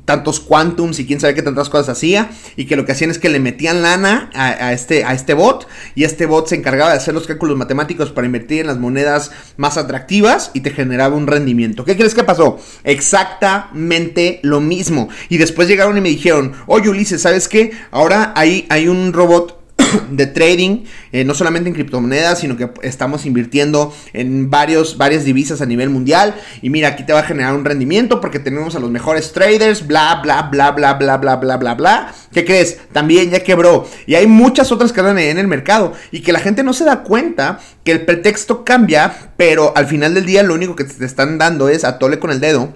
tantos 0.05 0.39
quantums 0.39 1.00
y 1.00 1.05
quién 1.05 1.20
sabe 1.20 1.36
qué 1.36 1.41
tantas 1.41 1.70
cosas 1.70 1.89
hacía. 1.89 2.31
Y 2.55 2.65
que 2.65 2.75
lo 2.75 2.86
que 2.86 2.91
hacían 2.91 3.12
es 3.12 3.20
que 3.20 3.29
le 3.29 3.39
metían 3.39 3.81
lana 3.81 4.29
a, 4.34 4.74
este, 4.74 5.03
a 5.03 5.13
este 5.13 5.34
bot. 5.34 5.67
Y 5.96 6.03
este 6.03 6.25
bot 6.25 6.48
se 6.48 6.55
encargaba 6.55 6.91
de 6.91 6.98
hacer 6.98 7.13
los 7.13 7.27
cálculos 7.27 7.58
matemáticos 7.58 8.12
para 8.12 8.25
invertir 8.25 8.62
en 8.62 8.67
las 8.67 8.77
monedas 8.77 9.31
más 9.58 9.77
atractivas 9.77 10.51
y 10.53 10.62
te 10.62 10.72
generaba 10.72 11.15
un 11.15 11.27
rendimiento. 11.27 11.86
¿Qué 11.86 11.96
crees 11.96 12.13
que 12.13 12.24
pasó? 12.24 12.60
Exactamente 12.84 14.39
lo 14.43 14.60
mismo. 14.60 15.10
Y 15.29 15.38
después 15.38 15.67
llegaron 15.67 15.98
y 15.98 16.01
me 16.01 16.10
dijeron, 16.10 16.53
oye 16.67 16.89
Ulises, 16.89 17.22
¿sabes 17.22 17.48
qué? 17.48 17.72
Ahora 17.91 18.34
hay, 18.36 18.65
hay 18.70 18.88
un 18.88 19.13
robot 19.13 19.61
de 20.10 20.28
trading, 20.28 20.86
eh, 21.12 21.24
no 21.24 21.34
solamente 21.34 21.70
en 21.70 21.76
criptomonedas, 21.76 22.40
sino 22.40 22.58
que 22.58 22.70
estamos 22.82 23.26
invirtiendo 23.26 23.94
en 24.14 24.50
varios, 24.50 24.98
varias 24.98 25.24
divisas 25.24 25.62
a 25.62 25.66
nivel 25.66 25.90
mundial. 25.90 26.36
Y 26.62 26.70
mira, 26.70 26.90
aquí 26.90 27.06
te 27.06 27.14
va 27.14 27.20
a 27.20 27.24
generar 27.24 27.54
un 27.54 27.66
rendimiento 27.66 28.22
porque 28.22 28.40
tenemos 28.40 28.76
a 28.76 28.80
los 28.80 28.92
mejores 28.92 29.34
traders, 29.34 29.88
bla, 29.88 30.20
bla, 30.24 30.44
bla, 30.44 30.72
bla, 30.72 30.94
bla, 30.94 31.18
bla, 31.18 31.36
bla, 31.36 31.58
bla, 31.58 31.74
bla. 31.76 32.14
¿Qué 32.32 32.46
crees? 32.46 32.80
También 32.92 33.32
ya 33.32 33.44
quebró. 33.44 33.88
Y 34.06 34.16
hay 34.16 34.28
muchas 34.28 34.72
otras 34.72 34.92
que 34.92 35.00
andan 35.00 35.20
en 35.20 35.38
el 35.38 35.48
mercado 35.48 35.94
y 36.12 36.22
que 36.22 36.32
la 36.32 36.40
gente 36.40 36.64
no 36.64 36.74
se 36.74 36.86
da 36.86 37.04
cuenta 37.04 37.60
que 37.84 37.92
el 37.92 38.06
pretexto 38.06 38.64
cambia, 38.64 39.34
pero 39.38 39.74
al 39.76 39.88
final 39.88 40.14
del 40.14 40.26
día 40.26 40.44
lo 40.44 40.54
único 40.54 40.76
que 40.76 40.84
te 40.84 41.06
están 41.06 41.38
dando 41.38 41.70
es 41.70 41.84
a 41.84 41.98
tole 42.00 42.20
con 42.20 42.32
el 42.32 42.40
dedo, 42.40 42.74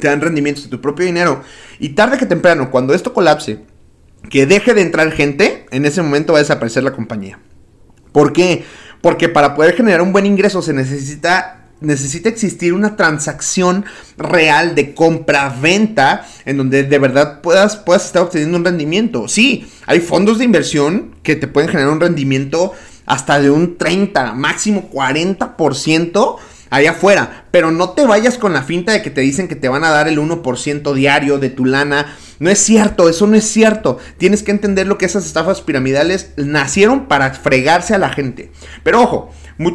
te 0.00 0.08
dan 0.08 0.20
rendimientos 0.20 0.64
de 0.64 0.70
tu 0.70 0.80
propio 0.80 1.06
dinero. 1.06 1.42
Y 1.78 1.90
tarde 1.90 2.18
que 2.18 2.26
temprano, 2.26 2.70
cuando 2.70 2.94
esto 2.94 3.12
colapse, 3.12 3.60
que 4.30 4.46
deje 4.46 4.74
de 4.74 4.82
entrar 4.82 5.10
gente, 5.12 5.66
en 5.70 5.84
ese 5.84 6.02
momento 6.02 6.32
va 6.32 6.38
a 6.38 6.42
desaparecer 6.42 6.82
la 6.82 6.92
compañía. 6.92 7.38
¿Por 8.12 8.32
qué? 8.32 8.64
Porque 9.00 9.28
para 9.28 9.54
poder 9.54 9.74
generar 9.74 10.02
un 10.02 10.12
buen 10.12 10.26
ingreso 10.26 10.62
se 10.62 10.72
necesita 10.72 11.60
necesita 11.80 12.28
existir 12.28 12.72
una 12.72 12.96
transacción 12.96 13.84
real 14.16 14.74
de 14.74 14.94
compra-venta 14.94 16.26
en 16.44 16.56
donde 16.56 16.84
de 16.84 16.98
verdad 16.98 17.40
puedas, 17.40 17.76
puedas 17.76 18.06
estar 18.06 18.22
obteniendo 18.22 18.56
un 18.56 18.64
rendimiento. 18.64 19.28
Sí, 19.28 19.68
hay 19.86 20.00
fondos 20.00 20.38
de 20.38 20.44
inversión 20.44 21.16
que 21.22 21.36
te 21.36 21.46
pueden 21.46 21.68
generar 21.68 21.92
un 21.92 22.00
rendimiento 22.00 22.72
hasta 23.06 23.40
de 23.40 23.50
un 23.50 23.76
30, 23.76 24.32
máximo 24.34 24.90
40% 24.90 26.36
allá 26.70 26.90
afuera. 26.92 27.44
Pero 27.50 27.70
no 27.70 27.90
te 27.90 28.06
vayas 28.06 28.38
con 28.38 28.52
la 28.52 28.62
finta 28.62 28.92
de 28.92 29.02
que 29.02 29.10
te 29.10 29.20
dicen 29.20 29.48
que 29.48 29.56
te 29.56 29.68
van 29.68 29.84
a 29.84 29.90
dar 29.90 30.08
el 30.08 30.18
1% 30.18 30.94
diario 30.94 31.38
de 31.38 31.50
tu 31.50 31.64
lana. 31.64 32.16
No 32.44 32.50
es 32.50 32.58
cierto, 32.58 33.08
eso 33.08 33.26
no 33.26 33.36
es 33.36 33.44
cierto. 33.44 33.96
Tienes 34.18 34.42
que 34.42 34.50
entender 34.50 34.86
lo 34.86 34.98
que 34.98 35.06
esas 35.06 35.24
estafas 35.24 35.62
piramidales 35.62 36.34
nacieron 36.36 37.06
para 37.06 37.32
fregarse 37.32 37.94
a 37.94 37.98
la 37.98 38.10
gente. 38.10 38.52
Pero 38.82 39.00
ojo, 39.00 39.30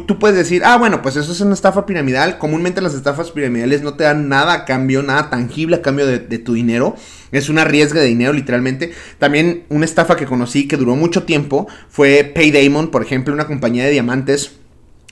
tú 0.06 0.20
puedes 0.20 0.36
decir, 0.36 0.62
ah, 0.64 0.78
bueno, 0.78 1.02
pues 1.02 1.16
eso 1.16 1.32
es 1.32 1.40
una 1.40 1.54
estafa 1.54 1.84
piramidal. 1.84 2.38
Comúnmente 2.38 2.80
las 2.80 2.94
estafas 2.94 3.32
piramidales 3.32 3.82
no 3.82 3.94
te 3.94 4.04
dan 4.04 4.28
nada 4.28 4.52
a 4.52 4.64
cambio, 4.66 5.02
nada 5.02 5.30
tangible 5.30 5.74
a 5.74 5.82
cambio 5.82 6.06
de, 6.06 6.20
tu 6.38 6.52
dinero. 6.52 6.94
Es 7.32 7.48
una 7.48 7.64
riesga 7.64 7.98
de 7.98 8.06
dinero, 8.06 8.32
literalmente. 8.32 8.92
También 9.18 9.64
una 9.68 9.84
estafa 9.84 10.14
que 10.14 10.26
conocí 10.26 10.68
que 10.68 10.76
duró 10.76 10.94
mucho 10.94 11.24
tiempo 11.24 11.66
fue 11.88 12.22
Paydaemon, 12.22 12.92
por 12.92 13.02
ejemplo, 13.02 13.34
una 13.34 13.48
compañía 13.48 13.82
de 13.82 13.90
diamantes 13.90 14.52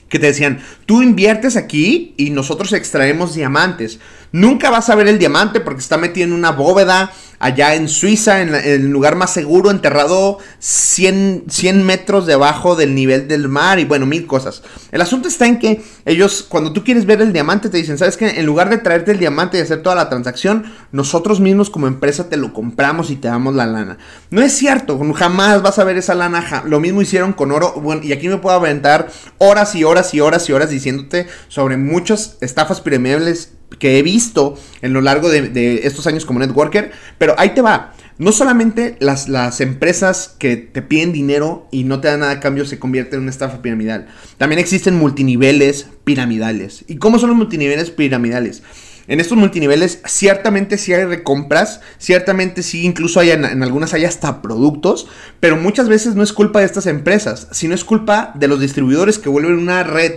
que 0.09 0.17
te 0.17 0.27
decían, 0.27 0.59
tú 0.85 1.03
inviertes 1.03 1.55
aquí 1.55 2.15
y 2.17 2.31
nosotros 2.31 2.73
extraemos 2.73 3.35
diamantes. 3.35 3.99
Nunca 4.31 4.69
vas 4.69 4.89
a 4.89 4.95
ver 4.95 5.07
el 5.07 5.19
diamante 5.19 5.59
porque 5.59 5.81
está 5.81 5.97
metido 5.97 6.25
en 6.25 6.33
una 6.33 6.51
bóveda 6.51 7.11
allá 7.39 7.75
en 7.75 7.87
Suiza, 7.87 8.41
en, 8.41 8.53
el 8.53 8.89
lugar 8.89 9.15
más 9.15 9.33
seguro, 9.33 9.71
enterrado 9.71 10.37
100, 10.59 11.45
100, 11.49 11.85
metros 11.85 12.25
debajo 12.25 12.75
del 12.75 12.93
nivel 12.93 13.27
del 13.27 13.47
mar 13.47 13.79
y 13.79 13.85
bueno, 13.85 14.05
mil 14.05 14.27
cosas. 14.27 14.61
El 14.91 15.01
asunto 15.01 15.27
está 15.27 15.47
en 15.47 15.57
que 15.57 15.81
ellos, 16.05 16.45
cuando 16.47 16.73
tú 16.73 16.83
quieres 16.83 17.05
ver 17.05 17.21
el 17.21 17.33
diamante, 17.33 17.69
te 17.69 17.77
dicen, 17.77 17.97
¿sabes 17.97 18.17
qué? 18.17 18.39
En 18.39 18.45
lugar 18.45 18.69
de 18.69 18.77
traerte 18.77 19.11
el 19.11 19.19
diamante 19.19 19.57
y 19.57 19.61
hacer 19.61 19.81
toda 19.81 19.95
la 19.95 20.09
transacción, 20.09 20.65
nosotros 20.91 21.39
mismos 21.39 21.69
como 21.69 21.87
empresa 21.87 22.29
te 22.29 22.37
lo 22.37 22.53
compramos 22.53 23.09
y 23.09 23.15
te 23.15 23.29
damos 23.29 23.55
la 23.55 23.65
lana. 23.65 23.97
No 24.29 24.41
es 24.41 24.53
cierto, 24.53 24.99
jamás 25.13 25.61
vas 25.61 25.79
a 25.79 25.83
ver 25.83 25.97
esa 25.97 26.15
lana. 26.15 26.63
Lo 26.65 26.79
mismo 26.79 27.01
hicieron 27.01 27.33
con 27.33 27.51
oro. 27.51 27.73
Bueno, 27.73 28.01
y 28.03 28.11
aquí 28.11 28.27
me 28.27 28.37
puedo 28.37 28.55
aventar 28.55 29.09
horas 29.37 29.75
y 29.75 29.83
horas 29.83 30.13
y 30.13 30.19
horas 30.19 30.49
y 30.49 30.53
horas 30.53 30.69
diciéndote 30.69 31.27
sobre 31.47 31.77
muchas 31.77 32.37
estafas 32.41 32.81
piramidales 32.81 33.53
que 33.79 33.97
he 33.97 34.03
visto 34.03 34.57
en 34.81 34.93
lo 34.93 35.01
largo 35.01 35.29
de, 35.29 35.81
estos 35.83 36.05
años 36.05 36.25
como 36.25 36.39
networker, 36.39 36.91
pero 37.17 37.33
ahí 37.37 37.51
te 37.51 37.61
va. 37.61 37.93
No 38.17 38.33
solamente 38.33 38.97
las, 38.99 39.29
las, 39.29 39.61
empresas 39.61 40.35
que 40.37 40.57
te 40.57 40.81
piden 40.81 41.13
dinero 41.13 41.67
y 41.71 41.85
no 41.85 42.01
te 42.01 42.09
dan 42.09 42.19
nada 42.19 42.33
a 42.33 42.39
cambio 42.41 42.65
se 42.65 42.77
convierten 42.77 43.15
en 43.15 43.21
una 43.23 43.31
estafa 43.31 43.61
piramidal. 43.61 44.07
También 44.37 44.59
existen 44.59 44.95
multiniveles 44.95 45.87
piramidales. 46.03 46.83
¿Y 46.87 46.97
cómo 46.97 47.17
son 47.17 47.29
los 47.29 47.37
multiniveles 47.37 47.91
piramidales? 47.91 48.61
En 49.09 49.19
estos 49.19 49.39
multiniveles 49.39 50.01
ciertamente 50.05 50.77
sí 50.77 50.93
hay 50.93 51.03
recompras, 51.03 51.81
ciertamente 51.97 52.61
sí 52.61 52.85
incluso 52.85 53.19
hay 53.19 53.31
en, 53.31 53.43
en, 53.43 53.63
algunas 53.63 53.95
hay 53.95 54.05
hasta 54.05 54.43
productos, 54.43 55.07
pero 55.39 55.57
muchas 55.57 55.89
veces 55.89 56.13
no 56.13 56.21
es 56.21 56.31
culpa 56.31 56.59
de 56.59 56.67
estas 56.67 56.85
empresas, 56.85 57.47
sino 57.51 57.73
es 57.73 57.83
culpa 57.83 58.33
de 58.35 58.47
los 58.47 58.59
distribuidores 58.59 59.17
que 59.17 59.29
vuelven 59.29 59.57
una 59.57 59.83
red 59.83 60.13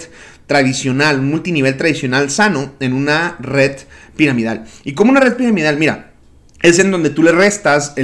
tradicional, 0.52 1.18
un 1.18 1.30
multinivel 1.30 1.78
tradicional 1.78 2.28
sano 2.28 2.74
en 2.78 2.92
una 2.92 3.38
red 3.40 3.72
piramidal. 4.16 4.66
¿Y 4.84 4.92
como 4.92 5.10
una 5.10 5.20
red 5.20 5.34
piramidal? 5.34 5.78
Mira, 5.78 6.12
es 6.60 6.78
en 6.78 6.90
donde 6.90 7.08
tú 7.08 7.22
le 7.22 7.32
restas 7.32 7.94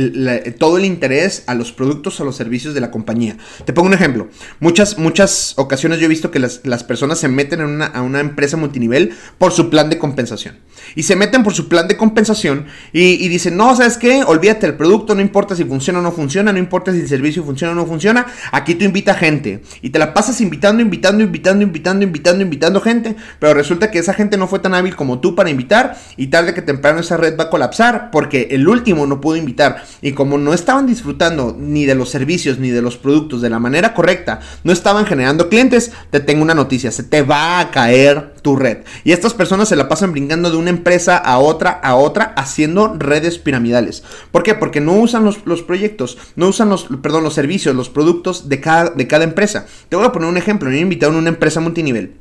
todo 0.58 0.78
el 0.78 0.86
interés 0.86 1.44
a 1.46 1.54
los 1.54 1.72
productos 1.72 2.18
o 2.18 2.24
los 2.24 2.36
servicios 2.36 2.72
de 2.72 2.80
la 2.80 2.90
compañía. 2.90 3.36
Te 3.66 3.74
pongo 3.74 3.88
un 3.88 3.92
ejemplo. 3.92 4.28
Muchas, 4.60 4.96
muchas 4.96 5.52
ocasiones 5.58 5.98
yo 5.98 6.06
he 6.06 6.08
visto 6.08 6.30
que 6.30 6.38
las, 6.38 6.84
personas 6.84 7.18
se 7.18 7.28
meten 7.28 7.60
en 7.60 7.82
a 7.82 8.00
una 8.00 8.20
empresa 8.20 8.56
multinivel 8.56 9.12
por 9.36 9.52
su 9.52 9.68
plan 9.68 9.90
de 9.90 9.98
compensación. 9.98 10.56
Y 10.94 11.02
se 11.02 11.16
meten 11.16 11.42
por 11.42 11.54
su 11.54 11.68
plan 11.68 11.88
de 11.88 11.96
compensación 11.96 12.66
y, 12.92 13.28
dicen, 13.28 13.56
no, 13.56 13.74
¿sabes 13.76 13.96
qué? 13.96 14.22
Olvídate 14.24 14.66
el 14.66 14.74
producto, 14.74 15.14
no 15.14 15.20
importa 15.20 15.54
si 15.54 15.64
funciona 15.64 15.98
o 15.98 16.02
no 16.02 16.12
funciona, 16.12 16.52
no 16.52 16.58
importa 16.58 16.92
si 16.92 17.00
el 17.00 17.08
servicio 17.08 17.44
funciona 17.44 17.72
o 17.72 17.76
no 17.76 17.86
funciona. 17.86 18.26
Aquí 18.52 18.74
tú 18.74 18.84
invita 18.84 19.14
gente. 19.14 19.62
Y 19.82 19.90
te 19.90 19.98
la 19.98 20.14
pasas 20.14 20.40
invitando, 20.40 20.82
invitando, 20.82 21.22
invitando, 21.22 21.62
invitando, 21.62 22.04
invitando, 22.04 22.42
invitando 22.42 22.80
gente. 22.80 23.16
Pero 23.38 23.54
resulta 23.54 23.90
que 23.90 23.98
esa 23.98 24.14
gente 24.14 24.36
no 24.36 24.48
fue 24.48 24.58
tan 24.58 24.74
hábil 24.74 24.96
como 24.96 25.20
tú 25.20 25.34
para 25.34 25.50
invitar. 25.50 25.96
Y 26.16 26.28
tarde 26.28 26.54
que 26.54 26.62
temprano 26.62 27.00
esa 27.00 27.16
red 27.16 27.38
va 27.38 27.44
a 27.44 27.50
colapsar 27.50 28.10
porque 28.10 28.48
el 28.50 28.68
último 28.68 29.06
no 29.06 29.20
pudo 29.20 29.36
invitar. 29.36 29.84
Y 30.02 30.12
como 30.12 30.38
no 30.38 30.54
estaban 30.54 30.86
disfrutando 30.86 31.56
ni 31.58 31.86
de 31.86 31.94
los 31.94 32.10
servicios 32.10 32.58
ni 32.58 32.70
de 32.70 32.82
los 32.82 32.96
productos 32.96 33.42
de 33.42 33.50
la 33.50 33.58
manera 33.58 33.94
correcta, 33.94 34.40
no 34.64 34.72
estaban 34.72 35.06
generando 35.06 35.48
clientes, 35.48 35.92
te 36.10 36.20
tengo 36.20 36.42
una 36.42 36.54
noticia, 36.54 36.90
se 36.90 37.02
te 37.02 37.22
va 37.22 37.60
a 37.60 37.70
caer 37.70 38.34
tu 38.42 38.56
red. 38.56 38.78
Y 39.04 39.12
estas 39.12 39.34
personas 39.34 39.68
se 39.68 39.76
la 39.76 39.88
pasan 39.88 40.12
brincando 40.12 40.50
de 40.50 40.56
una 40.56 40.67
empresa 40.70 41.16
a 41.16 41.38
otra, 41.38 41.70
a 41.70 41.94
otra, 41.96 42.34
haciendo 42.36 42.94
redes 42.98 43.38
piramidales. 43.38 44.02
¿Por 44.32 44.42
qué? 44.42 44.54
Porque 44.54 44.80
no 44.80 44.92
usan 44.94 45.24
los, 45.24 45.62
proyectos, 45.62 46.18
no 46.36 46.48
usan 46.48 46.68
los, 46.68 46.88
perdón, 47.02 47.24
los 47.24 47.34
servicios, 47.34 47.74
los 47.74 47.88
productos 47.88 48.48
de 48.48 48.60
cada, 48.60 48.90
de 48.90 49.06
cada 49.06 49.24
empresa. 49.24 49.66
Te 49.88 49.96
voy 49.96 50.06
a 50.06 50.12
poner 50.12 50.28
un 50.28 50.36
ejemplo, 50.36 50.70
me 50.70 50.76
he 50.76 50.80
invitado 50.80 51.12
a 51.12 51.18
una 51.18 51.28
empresa 51.28 51.60
multinivel 51.60 52.14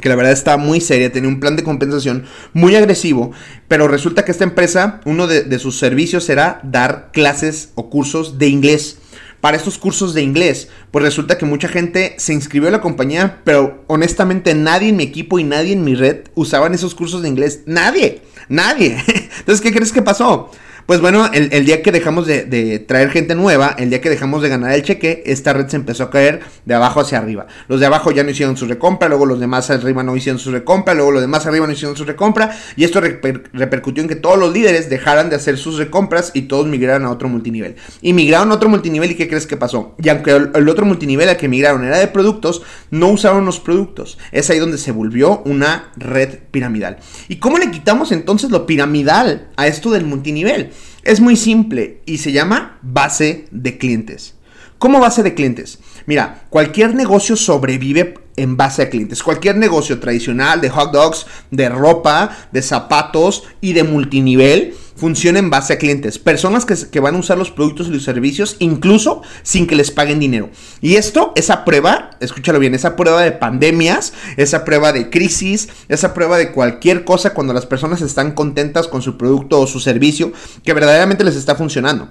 que 0.00 0.08
la 0.08 0.16
verdad 0.16 0.32
está 0.32 0.56
muy 0.56 0.80
seria, 0.80 1.12
tenía 1.12 1.28
un 1.28 1.40
plan 1.40 1.56
de 1.56 1.64
compensación 1.64 2.24
muy 2.52 2.76
agresivo, 2.76 3.32
pero 3.68 3.88
resulta 3.88 4.24
que 4.24 4.30
esta 4.30 4.44
empresa, 4.44 5.00
uno 5.04 5.26
de, 5.26 5.58
sus 5.58 5.78
servicios 5.78 6.28
era 6.28 6.60
dar 6.62 7.10
clases 7.12 7.70
o 7.74 7.90
cursos 7.90 8.38
de 8.38 8.48
inglés. 8.48 8.98
Para 9.40 9.56
estos 9.56 9.78
cursos 9.78 10.12
de 10.12 10.22
inglés, 10.22 10.68
pues 10.90 11.02
resulta 11.02 11.38
que 11.38 11.46
mucha 11.46 11.68
gente 11.68 12.14
se 12.18 12.34
inscribió 12.34 12.68
a 12.68 12.72
la 12.72 12.80
compañía, 12.80 13.40
pero 13.44 13.84
honestamente 13.86 14.54
nadie 14.54 14.90
en 14.90 14.96
mi 14.96 15.04
equipo 15.04 15.38
y 15.38 15.44
nadie 15.44 15.72
en 15.72 15.84
mi 15.84 15.94
red 15.94 16.24
usaban 16.34 16.74
esos 16.74 16.94
cursos 16.94 17.22
de 17.22 17.28
inglés. 17.28 17.60
Nadie, 17.66 18.20
nadie. 18.48 19.02
Entonces, 19.38 19.62
¿qué 19.62 19.72
crees 19.72 19.92
que 19.92 20.02
pasó? 20.02 20.50
Pues 20.86 21.00
bueno, 21.00 21.30
el, 21.32 21.64
día 21.64 21.82
que 21.82 21.92
dejamos 21.92 22.26
de, 22.26 22.84
traer 22.86 23.10
gente 23.10 23.34
nueva, 23.34 23.74
el 23.78 23.90
día 23.90 24.00
que 24.00 24.10
dejamos 24.10 24.42
de 24.42 24.48
ganar 24.48 24.72
el 24.72 24.82
cheque, 24.82 25.22
esta 25.26 25.52
red 25.52 25.68
se 25.68 25.76
empezó 25.76 26.04
a 26.04 26.10
caer 26.10 26.40
de 26.64 26.74
abajo 26.74 27.00
hacia 27.00 27.18
arriba. 27.18 27.46
Los 27.68 27.80
de 27.80 27.86
abajo 27.86 28.10
ya 28.10 28.24
no 28.24 28.30
hicieron 28.30 28.56
su 28.56 28.66
recompra, 28.66 29.08
luego 29.08 29.26
los 29.26 29.40
demás 29.40 29.70
arriba 29.70 30.02
no 30.02 30.16
hicieron 30.16 30.38
su 30.38 30.50
recompra, 30.50 30.94
luego 30.94 31.12
los 31.12 31.20
demás 31.20 31.46
arriba 31.46 31.66
no 31.66 31.72
hicieron 31.72 31.96
su 31.96 32.04
recompra, 32.04 32.56
y 32.76 32.84
esto 32.84 33.00
repercutió 33.00 34.02
en 34.02 34.08
que 34.08 34.16
todos 34.16 34.38
los 34.38 34.52
líderes 34.52 34.90
dejaran 34.90 35.30
de 35.30 35.36
hacer 35.36 35.58
sus 35.58 35.78
recompras 35.78 36.32
y 36.34 36.42
todos 36.42 36.66
migraran 36.66 37.04
a 37.04 37.10
otro 37.10 37.28
multinivel. 37.28 37.76
Y 38.02 38.12
migraron 38.12 38.50
a 38.50 38.54
otro 38.54 38.68
multinivel 38.68 39.12
y 39.12 39.14
¿qué 39.14 39.28
crees 39.28 39.46
que 39.46 39.56
pasó? 39.56 39.94
Y 40.02 40.08
aunque 40.08 40.32
el, 40.32 40.68
otro 40.68 40.86
multinivel 40.86 41.28
al 41.28 41.36
que 41.36 41.48
migraron 41.48 41.84
era 41.84 41.98
de 41.98 42.08
productos, 42.08 42.62
no 42.90 43.08
usaron 43.08 43.44
los 43.44 43.60
productos. 43.60 44.18
Es 44.32 44.50
ahí 44.50 44.58
donde 44.58 44.78
se 44.78 44.92
volvió 44.92 45.42
una 45.44 45.92
red 45.96 46.38
piramidal. 46.50 46.98
¿Y 47.28 47.36
cómo 47.36 47.58
le 47.58 47.70
quitamos 47.70 48.12
entonces 48.12 48.50
lo 48.50 48.66
piramidal 48.66 49.48
a 49.56 49.66
esto 49.66 49.90
del 49.90 50.04
multinivel? 50.04 50.70
Es 51.02 51.20
muy 51.20 51.36
simple 51.36 52.02
y 52.06 52.18
se 52.18 52.32
llama 52.32 52.78
base 52.82 53.46
de 53.50 53.78
clientes. 53.78 54.34
¿Cómo 54.78 55.00
base 55.00 55.22
de 55.22 55.34
clientes? 55.34 55.78
Mira, 56.06 56.44
cualquier 56.50 56.94
negocio 56.94 57.36
sobrevive 57.36 58.14
en 58.36 58.56
base 58.56 58.82
a 58.82 58.90
clientes. 58.90 59.22
Cualquier 59.22 59.56
negocio 59.56 60.00
tradicional 60.00 60.60
de 60.60 60.70
hot 60.70 60.92
dogs, 60.92 61.26
de 61.50 61.68
ropa, 61.68 62.36
de 62.52 62.62
zapatos 62.62 63.44
y 63.60 63.74
de 63.74 63.84
multinivel 63.84 64.74
funciona 65.00 65.38
en 65.38 65.48
base 65.48 65.72
a 65.72 65.78
clientes. 65.78 66.18
Personas 66.18 66.66
que, 66.66 67.00
van 67.00 67.14
a 67.14 67.18
usar 67.18 67.38
los 67.38 67.50
productos 67.50 67.88
y 67.88 67.90
los 67.90 68.04
servicios 68.04 68.56
incluso 68.58 69.22
sin 69.42 69.66
que 69.66 69.74
les 69.74 69.90
paguen 69.90 70.20
dinero. 70.20 70.50
Y 70.82 70.96
esto, 70.96 71.32
esa 71.36 71.64
prueba, 71.64 72.10
escúchalo 72.20 72.58
bien, 72.58 72.74
esa 72.74 72.96
prueba 72.96 73.22
de 73.22 73.32
pandemias, 73.32 74.12
esa 74.36 74.64
prueba 74.64 74.92
de 74.92 75.08
crisis, 75.08 75.70
esa 75.88 76.12
prueba 76.12 76.36
de 76.36 76.52
cualquier 76.52 77.04
cosa 77.04 77.32
cuando 77.32 77.54
las 77.54 77.64
personas 77.64 78.02
están 78.02 78.32
contentas 78.32 78.88
con 78.88 79.00
su 79.00 79.16
producto 79.16 79.58
o 79.58 79.66
su 79.66 79.80
servicio 79.80 80.32
que 80.62 80.74
verdaderamente 80.74 81.24
les 81.24 81.36
está 81.36 81.54
funcionando. 81.54 82.10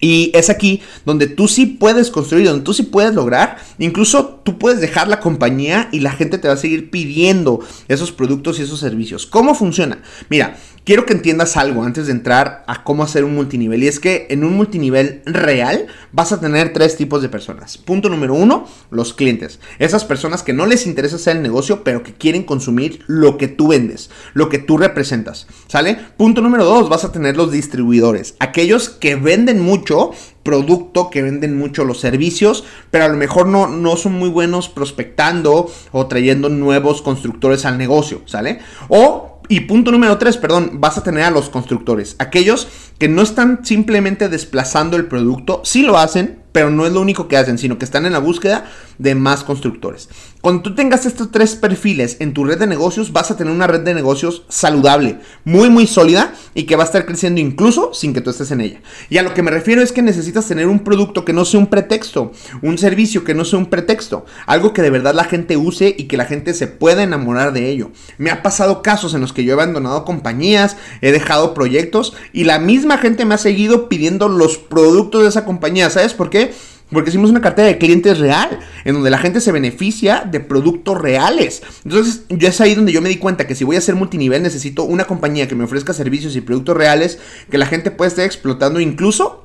Y 0.00 0.30
es 0.34 0.48
aquí 0.48 0.80
donde 1.04 1.26
tú 1.26 1.48
sí 1.48 1.66
puedes 1.66 2.10
construir, 2.10 2.46
donde 2.46 2.64
tú 2.64 2.72
sí 2.72 2.84
puedes 2.84 3.14
lograr. 3.14 3.58
Incluso 3.78 4.40
tú 4.44 4.58
puedes 4.58 4.80
dejar 4.80 5.08
la 5.08 5.20
compañía 5.20 5.88
y 5.92 6.00
la 6.00 6.12
gente 6.12 6.38
te 6.38 6.48
va 6.48 6.54
a 6.54 6.58
seguir 6.58 6.90
pidiendo 6.90 7.60
esos 7.88 8.12
productos 8.12 8.58
y 8.58 8.62
esos 8.62 8.80
servicios. 8.80 9.26
¿Cómo 9.26 9.54
funciona? 9.54 10.02
Mira, 10.28 10.56
quiero 10.88 11.04
que 11.04 11.12
entiendas 11.12 11.58
algo 11.58 11.84
antes 11.84 12.06
de 12.06 12.12
entrar 12.12 12.64
a 12.66 12.82
cómo 12.82 13.02
hacer 13.02 13.22
un 13.22 13.34
multinivel. 13.34 13.82
Y 13.82 13.88
es 13.88 14.00
que 14.00 14.26
en 14.30 14.42
un 14.42 14.56
multinivel 14.56 15.20
real 15.26 15.86
vas 16.12 16.32
a 16.32 16.40
tener 16.40 16.72
tres 16.72 16.96
tipos 16.96 17.20
de 17.20 17.28
personas. 17.28 17.76
Punto 17.76 18.08
número 18.08 18.32
uno, 18.32 18.66
los 18.90 19.12
clientes. 19.12 19.60
Esas 19.78 20.06
personas 20.06 20.42
que 20.42 20.54
no 20.54 20.64
les 20.64 20.86
interesa 20.86 21.16
hacer 21.16 21.36
el 21.36 21.42
negocio, 21.42 21.84
pero 21.84 22.02
que 22.02 22.14
quieren 22.14 22.42
consumir 22.42 23.04
lo 23.06 23.36
que 23.36 23.48
tú 23.48 23.68
vendes, 23.68 24.08
lo 24.32 24.48
que 24.48 24.60
tú 24.60 24.78
representas. 24.78 25.46
¿Sale? 25.66 25.98
Punto 26.16 26.40
número 26.40 26.64
dos, 26.64 26.88
vas 26.88 27.04
a 27.04 27.12
tener 27.12 27.36
los 27.36 27.52
distribuidores. 27.52 28.36
Aquellos 28.38 28.88
que 28.88 29.14
venden 29.14 29.60
mucho 29.60 30.12
producto, 30.42 31.10
que 31.10 31.20
venden 31.20 31.58
mucho 31.58 31.84
los 31.84 32.00
servicios, 32.00 32.64
pero 32.90 33.04
a 33.04 33.08
lo 33.08 33.18
mejor 33.18 33.46
no, 33.46 33.68
no 33.68 33.96
son 33.96 34.14
muy 34.14 34.30
buenos 34.30 34.70
prospectando 34.70 35.70
o 35.92 36.06
trayendo 36.06 36.48
nuevos 36.48 37.02
constructores 37.02 37.66
al 37.66 37.76
negocio, 37.76 38.22
¿sale? 38.24 38.60
O 38.88 39.37
Y 39.50 39.60
punto 39.60 39.90
número 39.90 40.18
tres, 40.18 40.36
perdón, 40.36 40.72
vas 40.74 40.98
a 40.98 41.02
tener 41.02 41.24
a 41.24 41.30
los 41.30 41.48
constructores. 41.48 42.16
Aquellos 42.18 42.68
que 42.98 43.08
no 43.08 43.22
están 43.22 43.64
simplemente 43.64 44.28
desplazando 44.28 44.96
el 44.96 45.06
producto, 45.06 45.62
sí 45.64 45.82
lo 45.82 45.96
hacen, 45.96 46.40
pero 46.58 46.72
no 46.72 46.86
es 46.86 46.92
lo 46.92 47.00
único 47.00 47.28
que 47.28 47.36
hacen, 47.36 47.56
sino 47.56 47.78
que 47.78 47.84
están 47.84 48.04
en 48.04 48.12
la 48.12 48.18
búsqueda 48.18 48.68
de 48.98 49.14
más 49.14 49.44
constructores. 49.44 50.08
Cuando 50.40 50.62
tú 50.62 50.74
tengas 50.74 51.06
estos 51.06 51.30
tres 51.30 51.54
perfiles 51.54 52.16
en 52.18 52.34
tu 52.34 52.44
red 52.44 52.58
de 52.58 52.66
negocios, 52.66 53.12
vas 53.12 53.30
a 53.30 53.36
tener 53.36 53.52
una 53.52 53.68
red 53.68 53.82
de 53.82 53.94
negocios 53.94 54.42
saludable, 54.48 55.20
muy, 55.44 55.70
muy 55.70 55.86
sólida 55.86 56.34
y 56.54 56.64
que 56.64 56.74
va 56.74 56.82
a 56.82 56.86
estar 56.86 57.06
creciendo 57.06 57.40
incluso 57.40 57.94
sin 57.94 58.12
que 58.12 58.20
tú 58.20 58.30
estés 58.30 58.50
en 58.50 58.60
ella. 58.60 58.80
Y 59.08 59.18
a 59.18 59.22
lo 59.22 59.34
que 59.34 59.42
me 59.44 59.52
refiero 59.52 59.82
es 59.82 59.92
que 59.92 60.02
necesitas 60.02 60.48
tener 60.48 60.66
un 60.66 60.80
producto 60.80 61.24
que 61.24 61.32
no 61.32 61.44
sea 61.44 61.60
un 61.60 61.68
pretexto, 61.68 62.32
un 62.60 62.76
servicio 62.76 63.22
que 63.22 63.34
no 63.34 63.44
sea 63.44 63.60
un 63.60 63.66
pretexto, 63.66 64.26
algo 64.46 64.72
que 64.72 64.82
de 64.82 64.90
verdad 64.90 65.14
la 65.14 65.24
gente 65.24 65.56
use 65.56 65.94
y 65.96 66.04
que 66.04 66.16
la 66.16 66.24
gente 66.24 66.54
se 66.54 66.66
pueda 66.66 67.04
enamorar 67.04 67.52
de 67.52 67.70
ello. 67.70 67.92
Me 68.16 68.30
ha 68.30 68.42
pasado 68.42 68.82
casos 68.82 69.14
en 69.14 69.20
los 69.20 69.32
que 69.32 69.44
yo 69.44 69.50
he 69.50 69.54
abandonado 69.54 70.04
compañías, 70.04 70.76
he 71.02 71.12
dejado 71.12 71.54
proyectos 71.54 72.14
y 72.32 72.42
la 72.42 72.58
misma 72.58 72.98
gente 72.98 73.24
me 73.24 73.36
ha 73.36 73.38
seguido 73.38 73.88
pidiendo 73.88 74.28
los 74.28 74.58
productos 74.58 75.22
de 75.22 75.28
esa 75.28 75.44
compañía. 75.44 75.88
¿Sabes 75.90 76.14
por 76.14 76.30
qué? 76.30 76.47
Porque 76.90 77.10
hicimos 77.10 77.28
una 77.28 77.42
cartera 77.42 77.68
de 77.68 77.76
clientes 77.76 78.18
real, 78.18 78.60
en 78.84 78.94
donde 78.94 79.10
la 79.10 79.18
gente 79.18 79.42
se 79.42 79.52
beneficia 79.52 80.26
de 80.30 80.40
productos 80.40 80.98
reales. 80.98 81.62
Entonces, 81.84 82.22
ya 82.30 82.48
es 82.48 82.60
ahí 82.62 82.74
donde 82.74 82.92
yo 82.92 83.02
me 83.02 83.10
di 83.10 83.16
cuenta 83.16 83.46
que 83.46 83.54
si 83.54 83.64
voy 83.64 83.76
a 83.76 83.80
hacer 83.80 83.94
multinivel, 83.94 84.42
necesito 84.42 84.84
una 84.84 85.04
compañía 85.04 85.46
que 85.46 85.54
me 85.54 85.64
ofrezca 85.64 85.92
servicios 85.92 86.34
y 86.34 86.40
productos 86.40 86.76
reales 86.76 87.18
que 87.50 87.58
la 87.58 87.66
gente 87.66 87.90
pueda 87.90 88.08
estar 88.08 88.24
explotando 88.24 88.80
incluso 88.80 89.44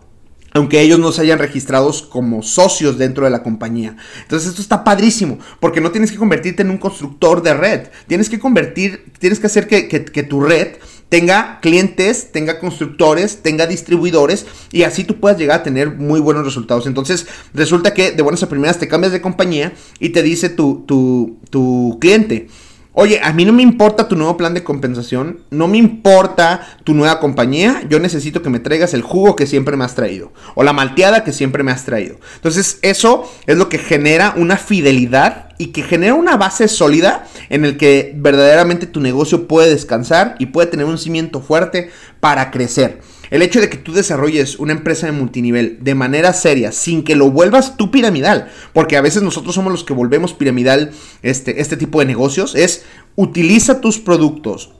aunque 0.56 0.82
ellos 0.82 1.00
no 1.00 1.12
se 1.12 1.22
hayan 1.22 1.40
registrados 1.40 2.04
como 2.04 2.44
socios 2.44 3.00
dentro 3.00 3.26
de 3.26 3.32
la 3.32 3.42
compañía. 3.42 3.98
Entonces 4.22 4.50
esto 4.50 4.62
está 4.62 4.84
padrísimo, 4.84 5.40
porque 5.60 5.82
no 5.82 5.90
tienes 5.90 6.12
que 6.12 6.18
convertirte 6.18 6.62
en 6.62 6.70
un 6.70 6.78
constructor 6.78 7.42
de 7.42 7.56
red, 7.56 7.88
tienes 8.06 8.30
que 8.30 8.38
convertir, 8.38 9.12
tienes 9.18 9.40
que 9.40 9.48
hacer 9.48 9.68
que 9.68 10.24
tu 10.30 10.42
red 10.42 10.76
tenga 11.14 11.60
clientes, 11.62 12.32
tenga 12.32 12.60
constructores, 12.60 13.44
tenga 13.44 13.68
distribuidores 13.68 14.48
y 14.72 14.82
así 14.82 15.04
tú 15.04 15.20
puedas 15.20 15.38
llegar 15.38 15.60
a 15.60 15.62
tener 15.62 15.92
muy 15.92 16.20
buenos 16.20 16.44
resultados. 16.44 16.88
Entonces 16.88 17.28
resulta 17.54 17.94
que 17.94 18.14
de 18.14 18.24
buenas 18.24 18.42
a 18.42 18.50
primeras 18.50 18.80
te 18.80 18.88
cambias 18.88 19.14
de 19.14 19.22
compañía 19.22 19.74
y 20.00 20.10
te 20.10 20.24
dice 20.24 20.50
tu, 20.50 20.84
tu, 20.88 21.38
tu 21.52 22.00
cliente, 22.02 22.48
Oye, 22.96 23.20
a 23.24 23.34
mí 23.34 23.44
no 23.44 23.54
me 23.54 23.64
importa 23.64 24.08
tu 24.08 24.16
nuevo 24.16 24.38
plan 24.38 24.54
de 24.54 24.64
compensación, 24.64 25.40
no 25.50 25.68
me 25.68 25.80
importa 25.80 26.78
tu 26.84 26.94
nueva 26.94 27.20
compañía, 27.20 27.82
yo 27.90 28.00
necesito 28.00 28.44
que 28.44 28.52
me 28.52 28.60
traigas 28.60 28.94
el 28.94 29.02
jugo 29.02 29.36
que 29.36 29.48
siempre 29.48 29.76
me 29.76 29.84
has 29.84 29.96
traído 29.96 30.32
o 30.54 30.62
la 30.62 30.74
malteada 30.74 31.24
que 31.24 31.32
siempre 31.32 31.64
me 31.64 31.72
has 31.72 31.86
traído. 31.86 32.18
Entonces, 32.36 32.78
eso 32.84 33.28
es 33.48 33.58
lo 33.58 33.68
que 33.68 33.80
genera 33.80 34.36
una 34.38 34.58
fidelidad 34.58 35.53
y 35.64 35.68
que 35.68 35.82
genera 35.82 36.14
una 36.14 36.36
base 36.36 36.68
sólida 36.68 37.26
en 37.48 37.64
el 37.64 37.78
que 37.78 38.12
verdaderamente 38.18 38.86
tu 38.86 39.00
negocio 39.00 39.48
puede 39.48 39.70
descansar 39.70 40.36
y 40.38 40.48
puede 40.48 40.68
tener 40.68 40.86
un 40.86 40.98
cimiento 40.98 41.40
fuerte 41.40 41.90
para 42.20 42.52
crecer. 42.52 43.00
El 43.30 43.42
hecho 43.42 43.62
de 43.62 43.70
que 43.70 43.78
tú 43.78 43.94
desarrolles 43.94 44.60
una 44.60 44.74
empresa 44.74 45.06
de 45.06 45.14
multinivel 45.14 45.78
de 45.80 45.96
manera 45.96 46.34
seria, 46.34 46.74
sin 46.74 47.06
que 47.06 47.16
lo 47.16 47.32
vuelvas 47.32 47.78
tú 47.78 47.92
piramidal, 47.92 48.52
porque 48.74 48.98
a 48.98 49.02
veces 49.02 49.24
nosotros 49.24 49.56
somos 49.56 49.72
los 49.72 49.86
que 49.86 49.94
volvemos 49.94 50.34
piramidal 50.34 50.92
este, 51.22 51.62
este 51.62 51.78
tipo 51.78 52.02
de 52.02 52.08
negocios, 52.08 52.56
es 52.56 52.84
utiliza 53.16 53.80
tus 53.80 54.00
productos, 54.00 54.74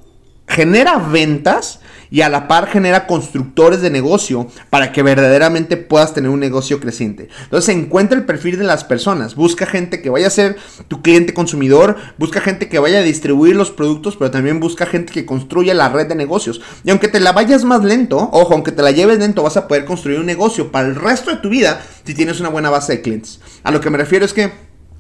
genera 0.50 0.98
ventas 0.98 1.80
y 2.14 2.22
a 2.22 2.30
la 2.30 2.48
par 2.48 2.68
genera 2.68 3.08
constructores 3.08 3.82
de 3.82 3.90
negocio 3.90 4.48
para 4.70 4.92
que 4.92 5.02
verdaderamente 5.02 5.78
puedas 5.78 6.14
tener 6.14 6.30
un 6.30 6.40
negocio 6.40 6.80
creciente. 6.80 7.28
Entonces 7.46 7.76
encuentra 7.76 8.16
el 8.16 8.24
perfil 8.24 8.60
de 8.60 8.66
las 8.66 8.84
personas, 8.84 9.34
busca 9.34 9.66
gente 9.66 10.00
que 10.00 10.12
vaya 10.12 10.28
a 10.28 10.30
ser 10.30 10.56
tu 10.88 11.02
cliente 11.02 11.34
consumidor, 11.34 11.98
busca 12.20 12.40
gente 12.40 12.70
que 12.70 12.78
vaya 12.78 13.00
a 13.00 13.02
distribuir 13.02 13.56
los 13.56 13.72
productos, 13.72 14.16
pero 14.16 14.30
también 14.30 14.60
busca 14.60 14.86
gente 14.86 15.12
que 15.12 15.26
construya 15.26 15.74
la 15.74 15.90
red 15.90 16.06
de 16.06 16.14
negocios. 16.14 16.62
Y 16.84 16.92
aunque 16.92 17.08
te 17.08 17.20
la 17.20 17.32
vayas 17.32 17.64
más 17.64 17.84
lento, 17.84 18.30
ojo, 18.32 18.54
aunque 18.54 18.72
te 18.72 18.84
la 18.84 18.92
lleves 18.92 19.18
lento, 19.18 19.42
vas 19.42 19.58
a 19.58 19.68
poder 19.68 19.84
construir 19.84 20.20
un 20.20 20.28
negocio 20.28 20.72
para 20.72 20.88
el 20.88 20.96
resto 20.96 21.32
de 21.32 21.38
tu 21.38 21.50
vida 21.50 21.82
si 22.04 22.14
tienes 22.14 22.40
una 22.40 22.50
buena 22.50 22.70
base 22.70 22.94
de 22.94 23.02
clientes. 23.02 23.40
A 23.64 23.72
lo 23.72 23.82
que 23.82 23.90
me 23.90 23.98
refiero 23.98 24.24
es 24.24 24.34
que 24.34 24.52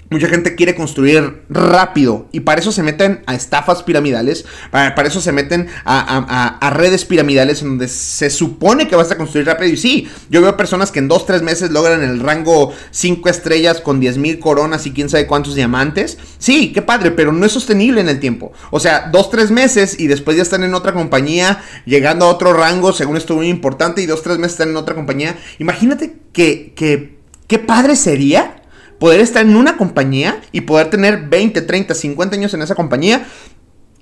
Mucha 0.09 0.27
gente 0.27 0.55
quiere 0.55 0.75
construir 0.75 1.43
rápido 1.49 2.27
y 2.31 2.41
para 2.41 2.61
eso 2.61 2.71
se 2.71 2.83
meten 2.83 3.23
a 3.25 3.35
estafas 3.35 3.83
piramidales, 3.83 4.45
para, 4.69 4.93
eso 5.07 5.21
se 5.21 5.31
meten 5.31 5.67
a, 5.85 6.71
redes 6.75 7.05
piramidales 7.05 7.61
en 7.61 7.69
donde 7.69 7.87
se 7.87 8.29
supone 8.29 8.87
que 8.87 8.95
vas 8.95 9.11
a 9.11 9.17
construir 9.17 9.47
rápido. 9.47 9.71
Y 9.71 9.77
sí, 9.77 10.07
yo 10.29 10.41
veo 10.41 10.55
personas 10.57 10.91
que 10.91 10.99
en 10.99 11.09
2-3 11.09 11.41
meses 11.41 11.71
logran 11.71 12.03
el 12.03 12.19
rango 12.19 12.73
5 12.91 13.29
estrellas 13.29 13.81
con 13.81 13.99
10 13.99 14.17
mil 14.17 14.39
coronas 14.39 14.85
y 14.85 14.91
quién 14.91 15.09
sabe 15.09 15.27
cuántos 15.27 15.55
diamantes. 15.55 16.17
Sí, 16.37 16.71
qué 16.73 16.81
padre, 16.81 17.11
pero 17.11 17.31
no 17.31 17.45
es 17.45 17.51
sostenible 17.51 18.01
en 18.01 18.09
el 18.09 18.19
tiempo. 18.19 18.51
O 18.71 18.79
sea, 18.79 19.11
2-3 19.11 19.49
meses 19.49 19.99
y 19.99 20.07
después 20.07 20.37
ya 20.37 20.43
están 20.43 20.63
en 20.63 20.73
otra 20.73 20.93
compañía, 20.93 21.63
llegando 21.85 22.25
a 22.25 22.29
otro 22.29 22.53
rango, 22.53 22.93
según 22.93 23.17
esto 23.17 23.35
muy 23.35 23.49
importante, 23.49 24.01
y 24.01 24.07
2-3 24.07 24.37
meses 24.37 24.53
están 24.53 24.69
en 24.69 24.77
otra 24.77 24.95
compañía. 24.95 25.37
Imagínate 25.59 26.15
que, 26.33 26.73
que 26.75 27.17
qué 27.47 27.59
padre 27.59 27.95
sería 27.95 28.62
poder 29.03 29.19
estar 29.19 29.45
en 29.45 29.57
una 29.57 29.75
compañía 29.75 30.39
y 30.53 30.61
poder 30.61 30.89
tener 30.89 31.27
20, 31.27 31.61
30, 31.63 31.93
50 31.93 32.37
años 32.37 32.53
en 32.53 32.61
esa 32.61 32.73
compañía 32.73 33.27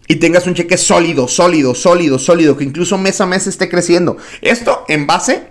y 0.08 0.18
tengas 0.18 0.46
un 0.46 0.54
cheque 0.54 0.78
sólido, 0.78 1.28
sólido, 1.28 1.74
sólido, 1.74 2.20
sólido, 2.20 2.56
que 2.56 2.66
incluso 2.66 3.00
mes 3.00 3.20
a 3.20 3.26
mes 3.26 3.48
esté 3.48 3.68
creciendo. 3.68 4.18
Esto 4.44 4.86
en 4.88 5.08
base 5.08 5.48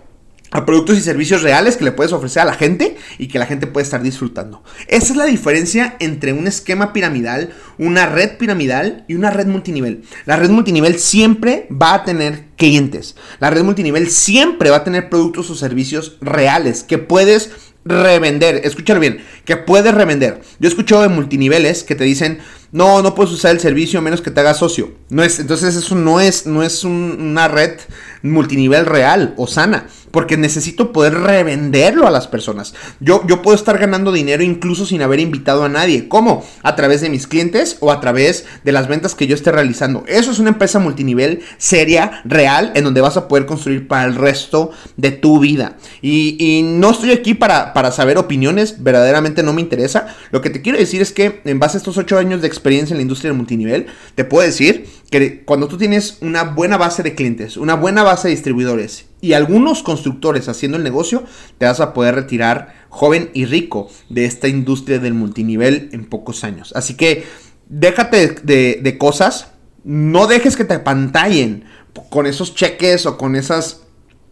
a 0.52 0.64
productos 0.64 0.98
y 0.98 1.00
servicios 1.00 1.42
reales 1.42 1.76
que 1.76 1.84
le 1.84 1.90
puedes 1.90 2.12
ofrecer 2.12 2.42
a 2.42 2.44
la 2.44 2.54
gente 2.54 2.96
y 3.18 3.26
que 3.26 3.40
la 3.40 3.46
gente 3.46 3.66
puede 3.66 3.82
estar 3.82 4.02
disfrutando. 4.02 4.62
Esa 4.86 5.12
es 5.12 5.16
la 5.16 5.26
diferencia 5.26 5.96
entre 5.98 6.32
un 6.32 6.46
esquema 6.46 6.92
piramidal, 6.92 7.52
una 7.76 8.06
red 8.06 8.36
piramidal 8.36 9.04
y 9.08 9.14
una 9.14 9.30
red 9.30 9.46
multinivel. 9.46 10.02
La 10.26 10.36
red 10.36 10.50
multinivel 10.50 10.98
siempre 11.00 11.66
va 11.70 11.94
a 11.94 12.04
tener 12.04 12.50
clientes. 12.56 13.16
La 13.40 13.50
red 13.50 13.64
multinivel 13.64 14.10
siempre 14.10 14.70
va 14.70 14.78
a 14.78 14.84
tener 14.84 15.08
productos 15.08 15.50
o 15.50 15.56
servicios 15.56 16.18
reales 16.20 16.84
que 16.84 16.98
puedes 16.98 17.50
revender. 17.90 18.61
Escúchalo 18.64 19.00
bien, 19.00 19.24
que 19.44 19.57
puedes 19.57 19.94
revender. 19.94 20.40
Yo 20.59 20.68
he 20.68 20.70
escuchado 20.70 21.03
de 21.03 21.09
multiniveles 21.09 21.85
que 21.85 21.94
te 21.94 22.05
dicen, 22.05 22.38
no, 22.72 23.03
no 23.03 23.14
puedes 23.14 23.33
usar 23.33 23.50
el 23.50 23.61
servicio 23.61 23.98
a 23.98 24.03
menos 24.03 24.20
que 24.20 24.31
te 24.31 24.40
hagas 24.40 24.59
socio. 24.59 24.92
No 25.09 25.22
es, 25.22 25.40
entonces 25.40 25.74
eso 25.76 25.94
no 25.94 26.20
es, 26.20 26.46
no 26.46 26.62
es 26.62 26.85
una 26.85 27.48
red 27.48 27.79
multinivel 28.22 28.87
real 28.87 29.35
o 29.37 29.46
sana 29.46 29.87
porque 30.10 30.36
necesito 30.36 30.92
poder 30.92 31.14
revenderlo 31.14 32.06
a 32.06 32.10
las 32.10 32.26
personas. 32.26 32.74
Yo, 33.00 33.26
yo 33.26 33.42
puedo 33.42 33.56
estar 33.56 33.78
ganando 33.78 34.12
dinero 34.12 34.42
incluso 34.42 34.86
sin 34.86 35.02
haber 35.02 35.20
invitado 35.20 35.64
a 35.64 35.68
nadie. 35.68 36.08
¿Cómo? 36.08 36.44
A 36.62 36.76
través 36.76 37.00
de 37.00 37.10
mis 37.10 37.26
clientes 37.26 37.76
o 37.80 37.92
a 37.92 38.00
través 38.00 38.46
de 38.64 38.72
las 38.72 38.88
ventas 38.88 39.14
que 39.14 39.26
yo 39.26 39.34
esté 39.34 39.52
realizando. 39.52 40.04
Eso 40.06 40.30
es 40.30 40.38
una 40.38 40.50
empresa 40.50 40.78
multinivel 40.78 41.42
seria, 41.58 42.22
real, 42.24 42.72
en 42.74 42.84
donde 42.84 43.00
vas 43.00 43.16
a 43.16 43.28
poder 43.28 43.46
construir 43.46 43.86
para 43.88 44.04
el 44.04 44.14
resto 44.14 44.70
de 44.96 45.12
tu 45.12 45.38
vida. 45.40 45.76
Y, 46.02 46.60
no 46.60 46.90
estoy 46.90 47.12
aquí 47.12 47.34
para, 47.34 47.72
para 47.72 47.92
saber 47.92 48.18
opiniones, 48.18 48.82
verdaderamente 48.82 49.42
no 49.42 49.52
me 49.52 49.60
interesa. 49.60 50.14
Lo 50.30 50.40
que 50.40 50.50
te 50.50 50.62
quiero 50.62 50.78
decir 50.78 51.00
es 51.00 51.12
que 51.12 51.40
en 51.44 51.58
base 51.58 51.76
a 51.76 51.78
estos 51.78 51.96
8 51.96 52.18
años 52.18 52.40
de 52.40 52.46
experiencia 52.46 52.94
en 52.94 52.98
la 52.98 53.02
industria 53.02 53.30
del 53.30 53.38
multinivel, 53.38 53.86
te 54.14 54.24
puedo 54.24 54.46
decir 54.46 54.86
que 55.10 55.42
cuando 55.44 55.68
tú 55.68 55.76
tienes 55.76 56.18
una 56.20 56.44
buena 56.44 56.76
base 56.76 57.02
de 57.02 57.14
clientes, 57.14 57.56
una 57.56 57.74
buena 57.74 58.02
base 58.02 58.28
de 58.28 58.34
distribuidores 58.34 59.09
y 59.20 59.35
algunos 59.35 59.83
constructores 59.83 60.48
haciendo 60.48 60.76
el 60.76 60.85
negocio, 60.85 61.24
te 61.59 61.66
vas 61.66 61.80
a 61.80 61.92
poder 61.92 62.14
retirar 62.14 62.74
joven 62.88 63.30
y 63.35 63.44
rico 63.44 63.88
de 64.09 64.24
esta 64.24 64.48
industria 64.48 64.98
del 64.98 65.14
multinivel 65.14 65.90
en 65.92 66.06
pocos 66.06 66.44
años. 66.44 66.72
Así 66.74 66.94
que 66.94 67.24
déjate 67.68 68.37
de, 68.42 68.98
cosas, 68.98 69.52
no 69.85 70.26
dejes 70.26 70.56
que 70.56 70.64
te 70.64 70.74
apantallen 70.74 71.64
con 72.11 72.26
esos 72.26 72.54
cheques 72.54 73.06
o 73.06 73.18
con 73.18 73.37
esas 73.37 73.83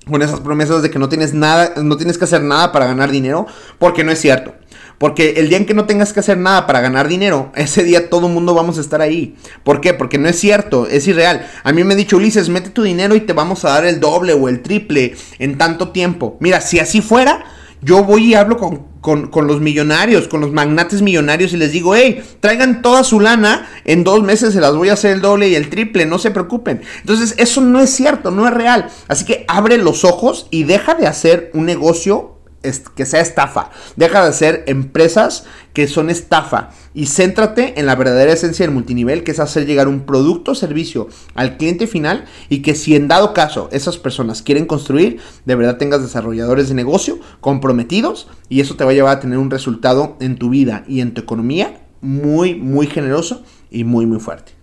con 0.06 0.22
esas 0.22 0.40
promesas 0.40 0.80
de 0.80 0.90
que 0.90 0.98
no 0.98 1.10
tienes 1.10 1.34
nada, 1.34 1.74
no 1.82 1.98
tienes 1.98 2.16
que 2.16 2.24
hacer 2.24 2.42
nada 2.42 2.72
para 2.72 2.86
ganar 2.86 3.10
dinero, 3.10 3.46
porque 3.78 4.04
no 4.04 4.10
es 4.10 4.18
cierto. 4.18 4.54
Porque 4.98 5.34
el 5.36 5.48
día 5.48 5.58
en 5.58 5.66
que 5.66 5.74
no 5.74 5.86
tengas 5.86 6.12
que 6.12 6.20
hacer 6.20 6.38
nada 6.38 6.66
para 6.66 6.80
ganar 6.80 7.08
dinero, 7.08 7.52
ese 7.56 7.84
día 7.84 8.10
todo 8.10 8.26
el 8.26 8.32
mundo 8.32 8.54
vamos 8.54 8.78
a 8.78 8.80
estar 8.80 9.00
ahí. 9.00 9.36
¿Por 9.62 9.80
qué? 9.80 9.94
Porque 9.94 10.18
no 10.18 10.28
es 10.28 10.38
cierto, 10.38 10.86
es 10.86 11.06
irreal. 11.06 11.48
A 11.64 11.72
mí 11.72 11.84
me 11.84 11.94
ha 11.94 11.96
dicho 11.96 12.16
Ulises, 12.16 12.48
mete 12.48 12.70
tu 12.70 12.82
dinero 12.82 13.14
y 13.14 13.20
te 13.20 13.32
vamos 13.32 13.64
a 13.64 13.70
dar 13.70 13.86
el 13.86 14.00
doble 14.00 14.32
o 14.32 14.48
el 14.48 14.60
triple 14.60 15.14
en 15.38 15.56
tanto 15.56 15.90
tiempo. 15.90 16.36
Mira, 16.40 16.60
si 16.60 16.78
así 16.78 17.00
fuera, 17.00 17.44
yo 17.80 18.02
voy 18.02 18.30
y 18.30 18.34
hablo 18.34 18.56
con, 18.56 18.88
con, 19.00 19.46
los 19.46 19.60
millonarios, 19.60 20.26
con 20.26 20.40
los 20.40 20.52
magnates 20.52 21.00
millonarios 21.02 21.52
y 21.52 21.56
les 21.56 21.72
digo, 21.72 21.94
hey, 21.94 22.22
traigan 22.40 22.82
toda 22.82 23.04
su 23.04 23.20
lana, 23.20 23.68
en 23.84 24.04
dos 24.04 24.22
meses 24.22 24.52
se 24.52 24.60
las 24.60 24.74
voy 24.74 24.88
a 24.88 24.94
hacer 24.94 25.12
el 25.12 25.20
doble 25.20 25.48
y 25.48 25.54
el 25.54 25.70
triple, 25.70 26.04
no 26.04 26.18
se 26.18 26.30
preocupen. 26.30 26.82
Entonces, 27.00 27.34
eso 27.38 27.60
no 27.60 27.80
es 27.80 27.90
cierto, 27.90 28.30
no 28.30 28.46
es 28.46 28.54
real. 28.54 28.88
Así 29.06 29.24
que 29.24 29.44
abre 29.48 29.78
los 29.78 30.04
ojos 30.04 30.48
y 30.50 30.64
deja 30.64 30.94
de 30.94 31.06
hacer 31.06 31.50
un 31.54 31.66
negocio 31.66 32.37
que 32.60 33.06
sea 33.06 33.20
estafa. 33.20 33.70
Deja 33.96 34.22
de 34.22 34.28
hacer 34.28 34.64
empresas 34.66 35.44
que 35.72 35.86
son 35.86 36.10
estafa 36.10 36.70
y 36.92 37.06
céntrate 37.06 37.78
en 37.78 37.86
la 37.86 37.94
verdadera 37.94 38.32
esencia 38.32 38.66
del 38.66 38.74
multinivel, 38.74 39.22
que 39.22 39.30
es 39.30 39.40
hacer 39.40 39.66
llegar 39.66 39.86
un 39.86 40.00
producto 40.00 40.52
o 40.52 40.54
servicio 40.54 41.08
al 41.34 41.56
cliente 41.56 41.86
final 41.86 42.24
y 42.48 42.62
que 42.62 42.74
si 42.74 42.96
en 42.96 43.06
dado 43.06 43.32
caso 43.32 43.68
esas 43.70 43.96
personas 43.96 44.42
quieren 44.42 44.66
construir, 44.66 45.20
de 45.44 45.54
verdad 45.54 45.78
tengas 45.78 46.02
desarrolladores 46.02 46.68
de 46.68 46.74
negocio 46.74 47.18
comprometidos 47.40 48.28
y 48.48 48.60
eso 48.60 48.74
te 48.74 48.84
va 48.84 48.90
a 48.90 48.94
llevar 48.94 49.16
a 49.16 49.20
tener 49.20 49.38
un 49.38 49.50
resultado 49.50 50.16
en 50.20 50.36
tu 50.36 50.50
vida 50.50 50.84
y 50.88 51.00
en 51.00 51.14
tu 51.14 51.20
economía 51.20 51.82
muy, 52.00 52.54
muy 52.54 52.86
generoso 52.86 53.42
y 53.70 53.84
muy, 53.84 54.06
muy 54.06 54.18
fuerte. 54.18 54.57